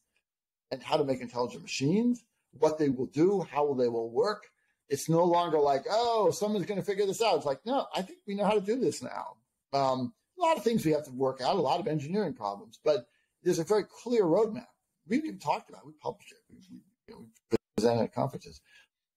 [0.72, 4.44] and how to make intelligent machines, what they will do, how they will work.
[4.90, 7.38] It's no longer like, oh, someone's going to figure this out.
[7.38, 9.38] It's like, no, I think we know how to do this now.
[9.72, 10.14] Um,
[10.44, 13.08] a lot of things we have to work out, a lot of engineering problems, but
[13.44, 14.68] there's a very clear roadmap.
[15.08, 15.88] We've even talked about it.
[15.88, 16.38] We published it.
[16.50, 18.62] We, we, you know, we presented at conferences.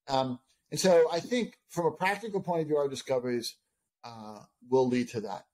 [0.08, 0.38] Um,
[0.70, 3.56] and so I think from a practical point of view, our discoveries
[4.04, 5.46] uh, will lead to that.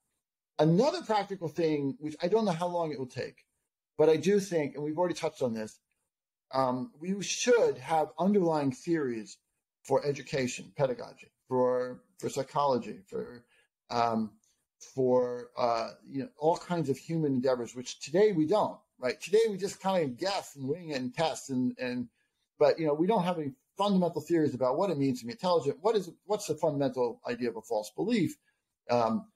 [0.59, 3.45] Another practical thing, which I don't know how long it will take,
[3.97, 5.79] but I do think, and we've already touched on this,
[6.53, 9.37] um, we should have underlying theories
[9.83, 13.43] for education, pedagogy, for for psychology, for
[13.89, 14.31] um,
[14.85, 18.77] for uh, you know all kinds of human endeavors, which today we don't.
[18.99, 19.19] Right?
[19.19, 22.07] Today we just kind of guess and wing it and test, and and
[22.59, 25.31] but you know we don't have any fundamental theories about what it means to be
[25.31, 25.77] intelligent.
[25.81, 28.37] What is what's the fundamental idea of a false belief?
[28.89, 29.27] Um,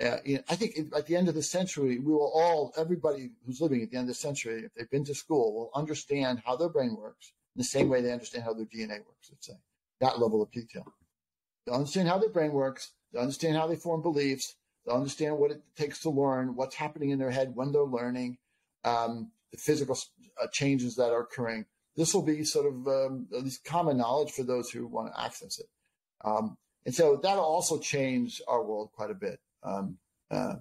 [0.00, 3.30] uh, you know, I think at the end of the century, we will all, everybody
[3.46, 6.42] who's living at the end of the century, if they've been to school, will understand
[6.44, 9.46] how their brain works in the same way they understand how their DNA works, let's
[9.46, 9.54] say,
[10.00, 10.84] that level of detail.
[11.64, 15.50] They'll understand how their brain works, they'll understand how they form beliefs, they'll understand what
[15.50, 18.38] it takes to learn, what's happening in their head when they're learning,
[18.84, 19.98] um, the physical
[20.42, 21.64] uh, changes that are occurring.
[21.96, 25.20] This will be sort of um, at least common knowledge for those who want to
[25.20, 25.68] access it.
[26.24, 26.56] Um,
[26.86, 29.38] and so that'll also change our world quite a bit.
[29.62, 29.98] Um,
[30.30, 30.56] uh,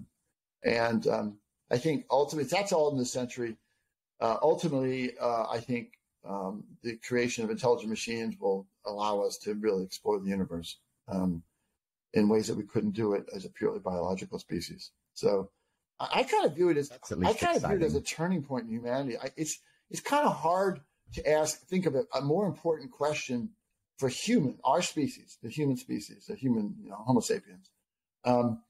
[0.64, 1.38] and um,
[1.72, 3.58] I think ultimately, that's all in the century.
[4.22, 5.94] Uh, ultimately, uh, I think
[6.24, 11.44] um, the creation of intelligent machines will allow us to really explore the universe um,
[12.14, 14.92] in ways that we couldn't do it as a purely biological species.
[15.14, 15.50] So
[16.00, 18.44] I, I kind of view it as I kind of view it as a turning
[18.44, 19.18] point in humanity.
[19.18, 19.60] I, it's
[19.90, 20.82] it's kind of hard
[21.14, 23.50] to ask, think of it, a more important question
[23.98, 27.70] for human, our species, the human species, the human, you know, Homo sapiens,
[28.26, 28.64] um,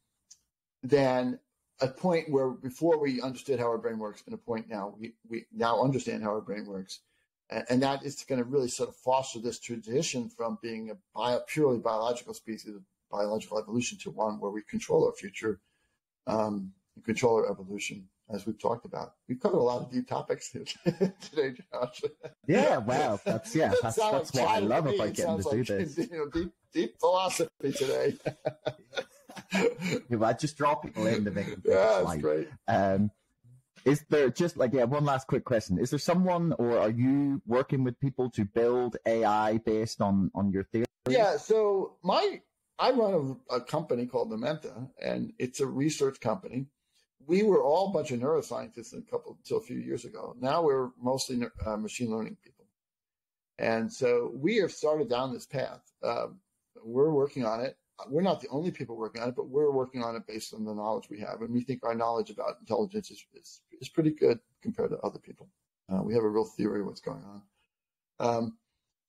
[0.81, 1.39] than
[1.79, 5.13] a point where before we understood how our brain works, and a point now we,
[5.29, 6.99] we now understand how our brain works.
[7.49, 10.97] And, and that is going to really sort of foster this transition from being a
[11.15, 12.75] bio, purely biological species,
[13.13, 15.59] biological evolution, to one where we control our future,
[16.27, 16.71] um,
[17.05, 19.13] control our evolution as we've talked about.
[19.27, 20.49] We've covered a lot of deep topics
[21.21, 22.01] today, Josh.
[22.47, 25.97] Yeah, wow, that's yeah, that's, that's what I love about getting to like, do this.
[26.11, 28.17] You know, deep, deep philosophy today.
[29.53, 32.49] I just draw people in to make them yeah, that's great.
[32.67, 33.11] Um,
[33.85, 37.41] is there just like yeah one last quick question is there someone or are you
[37.45, 42.39] working with people to build ai based on on your theory yeah so my
[42.79, 46.67] i run a, a company called Numenta, and it's a research company
[47.27, 50.35] we were all a bunch of neuroscientists a couple until a few years ago.
[50.39, 52.65] Now we're mostly uh, machine learning people,
[53.57, 55.81] and so we have started down this path.
[56.01, 56.27] Uh,
[56.83, 57.77] we're working on it.
[58.09, 60.65] We're not the only people working on it, but we're working on it based on
[60.65, 64.11] the knowledge we have, and we think our knowledge about intelligence is is, is pretty
[64.11, 65.49] good compared to other people.
[65.91, 67.41] Uh, we have a real theory of what's going on.
[68.19, 68.57] Um,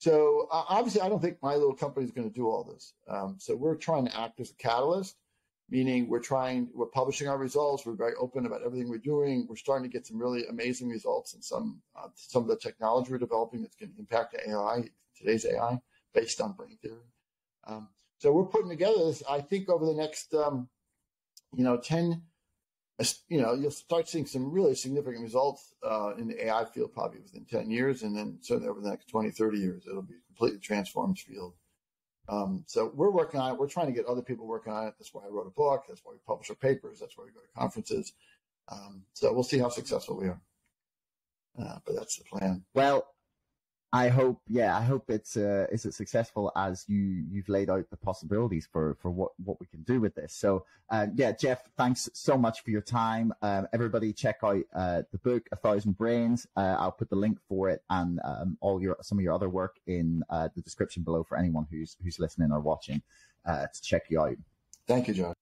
[0.04, 2.94] so obviously, I don't think my little company is going to do all this.
[3.08, 5.16] Um, so we're trying to act as a catalyst
[5.70, 7.86] meaning we're trying, we're publishing our results.
[7.86, 9.46] We're very open about everything we're doing.
[9.48, 13.10] We're starting to get some really amazing results in some uh, some of the technology
[13.10, 14.84] we're developing that's going to impact AI,
[15.16, 15.80] today's AI,
[16.12, 17.10] based on brain theory.
[17.66, 17.88] Um,
[18.18, 19.22] so we're putting together this.
[19.28, 20.68] I think over the next, um,
[21.54, 22.22] you know, ten,
[23.28, 27.20] you know, you'll start seeing some really significant results uh, in the AI field probably
[27.20, 30.26] within ten years, and then certainly over the next 20, 30 years, it'll be a
[30.28, 31.54] completely transformed field.
[32.28, 33.58] Um, so we're working on it.
[33.58, 34.94] We're trying to get other people working on it.
[34.98, 35.84] That's why I wrote a book.
[35.88, 36.98] That's why we publish our papers.
[37.00, 38.12] That's why we go to conferences.
[38.68, 40.40] Um, so we'll see how successful we are.
[41.60, 42.64] Uh, but that's the plan.
[42.74, 43.06] Well,
[43.94, 47.88] I hope, yeah, I hope it's uh, is as successful as you you've laid out
[47.90, 50.34] the possibilities for for what what we can do with this.
[50.34, 53.32] So, uh, yeah, Jeff, thanks so much for your time.
[53.40, 56.44] Um, everybody, check out uh, the book A Thousand Brains.
[56.56, 59.48] Uh, I'll put the link for it and um, all your some of your other
[59.48, 63.00] work in uh, the description below for anyone who's who's listening or watching
[63.46, 64.36] uh, to check you out.
[64.88, 65.36] Thank you, Josh.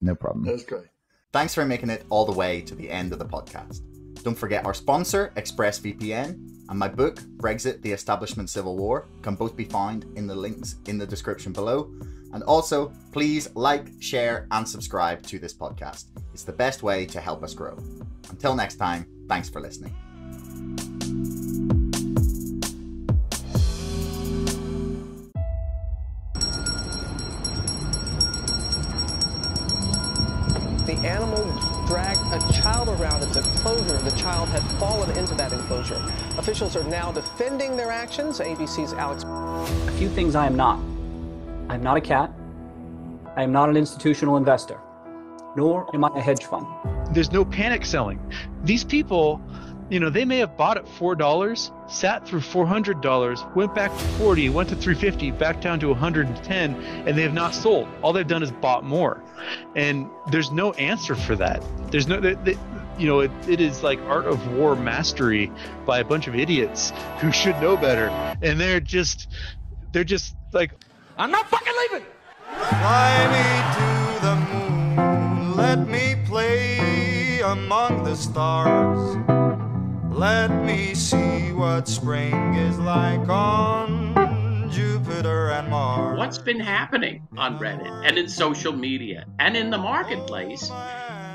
[0.00, 0.46] No problem.
[0.46, 0.86] That was great.
[1.34, 3.82] Thanks for making it all the way to the end of the podcast.
[4.24, 9.54] Don't forget our sponsor, ExpressVPN, and my book, Brexit The Establishment Civil War, can both
[9.54, 11.92] be found in the links in the description below.
[12.32, 16.06] And also, please like, share, and subscribe to this podcast.
[16.32, 17.76] It's the best way to help us grow.
[18.30, 19.94] Until next time, thanks for listening.
[30.86, 31.44] The animal
[31.86, 32.52] dragged a
[32.94, 33.98] child around at the enclosure.
[33.98, 36.02] The child had fallen into that enclosure.
[36.38, 38.40] Officials are now defending their actions.
[38.40, 39.24] ABC's Alex.
[39.24, 40.78] A few things I am not.
[41.68, 42.30] I am not a cat.
[43.36, 44.78] I am not an institutional investor,
[45.56, 46.66] nor am I a hedge fund.
[47.12, 48.20] There's no panic selling.
[48.64, 49.40] These people
[49.90, 53.74] you know, they may have bought at four dollars, sat through four hundred dollars, went
[53.74, 56.74] back to forty, went to three fifty, back down to one hundred and ten,
[57.06, 57.86] and they have not sold.
[58.00, 59.22] All they've done is bought more,
[59.76, 61.62] and there's no answer for that.
[61.90, 62.56] There's no, they, they,
[62.98, 65.50] you know, it, it is like art of war mastery
[65.86, 68.08] by a bunch of idiots who should know better,
[68.42, 69.28] and they're just,
[69.92, 70.72] they're just like,
[71.16, 72.06] I'm not fucking leaving.
[72.52, 79.16] Fly me to the moon, let me play among the stars.
[80.10, 86.18] Let me see what spring is like on Jupiter and Mars.
[86.18, 90.70] What's been happening on Reddit and in social media and in the marketplace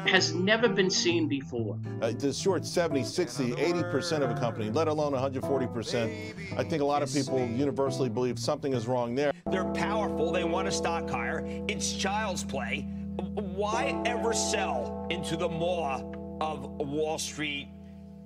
[0.08, 1.78] has never been seen before.
[2.02, 6.86] Uh, to short 70, 60, 80% of a company, let alone 140%, I think a
[6.86, 9.32] lot of people universally believe something is wrong there.
[9.52, 10.32] They're powerful.
[10.32, 11.44] They want a stock higher.
[11.68, 12.88] It's child's play
[13.60, 16.02] why ever sell into the maw
[16.42, 17.68] of Wall Street?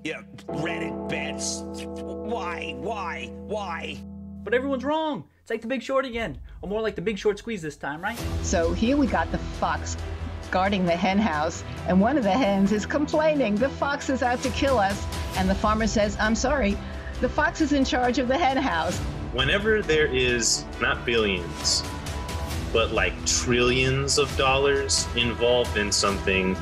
[0.03, 1.61] Yeah, Reddit bets.
[1.85, 2.75] Why?
[2.77, 3.29] Why?
[3.47, 3.97] Why?
[4.43, 5.23] But everyone's wrong.
[5.41, 8.01] It's like the big short again, or more like the big short squeeze this time,
[8.01, 8.19] right?
[8.43, 9.97] So here we got the fox
[10.53, 14.39] guarding the hen house, and one of the hens is complaining the fox is out
[14.43, 15.03] to kill us.
[15.35, 16.77] And the farmer says, I'm sorry,
[17.21, 18.95] the fox is in charge of the hen house.
[19.33, 21.83] Whenever there is not billions,
[22.71, 26.55] but like trillions of dollars involved in something,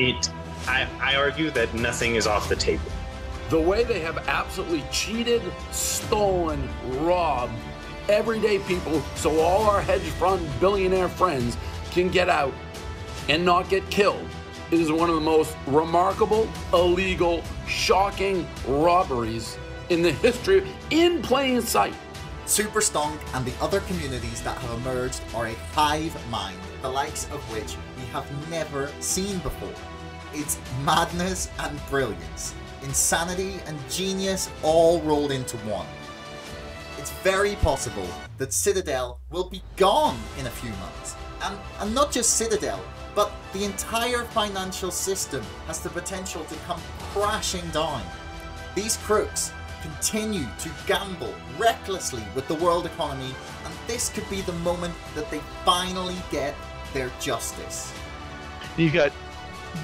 [0.00, 0.28] it
[0.66, 2.90] I, I argue that nothing is off the table.
[3.48, 6.68] The way they have absolutely cheated, stolen,
[7.04, 7.54] robbed
[8.08, 11.56] everyday people so all our hedge fund billionaire friends
[11.92, 12.52] can get out
[13.30, 14.28] and not get killed
[14.72, 19.56] is one of the most remarkable, illegal, shocking robberies
[19.88, 21.94] in the history in plain sight.
[22.46, 27.26] Super Stonk and the other communities that have emerged are a hive mind, the likes
[27.26, 29.74] of which we have never seen before.
[30.32, 32.52] It's madness and brilliance,
[32.82, 35.86] insanity and genius all rolled into one.
[36.98, 38.08] It's very possible
[38.38, 41.14] that Citadel will be gone in a few months.
[41.42, 42.80] And, and not just Citadel,
[43.14, 46.80] but the entire financial system has the potential to come
[47.12, 48.02] crashing down.
[48.74, 49.52] These crooks
[49.82, 53.34] continue to gamble recklessly with the world economy,
[53.64, 56.54] and this could be the moment that they finally get
[56.92, 57.92] their justice.
[58.76, 59.12] You've got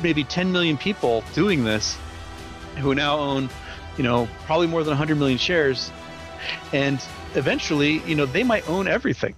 [0.03, 1.97] maybe 10 million people doing this
[2.79, 3.49] who now own,
[3.97, 5.91] you know, probably more than 100 million shares.
[6.72, 7.03] And
[7.35, 9.35] eventually, you know, they might own everything.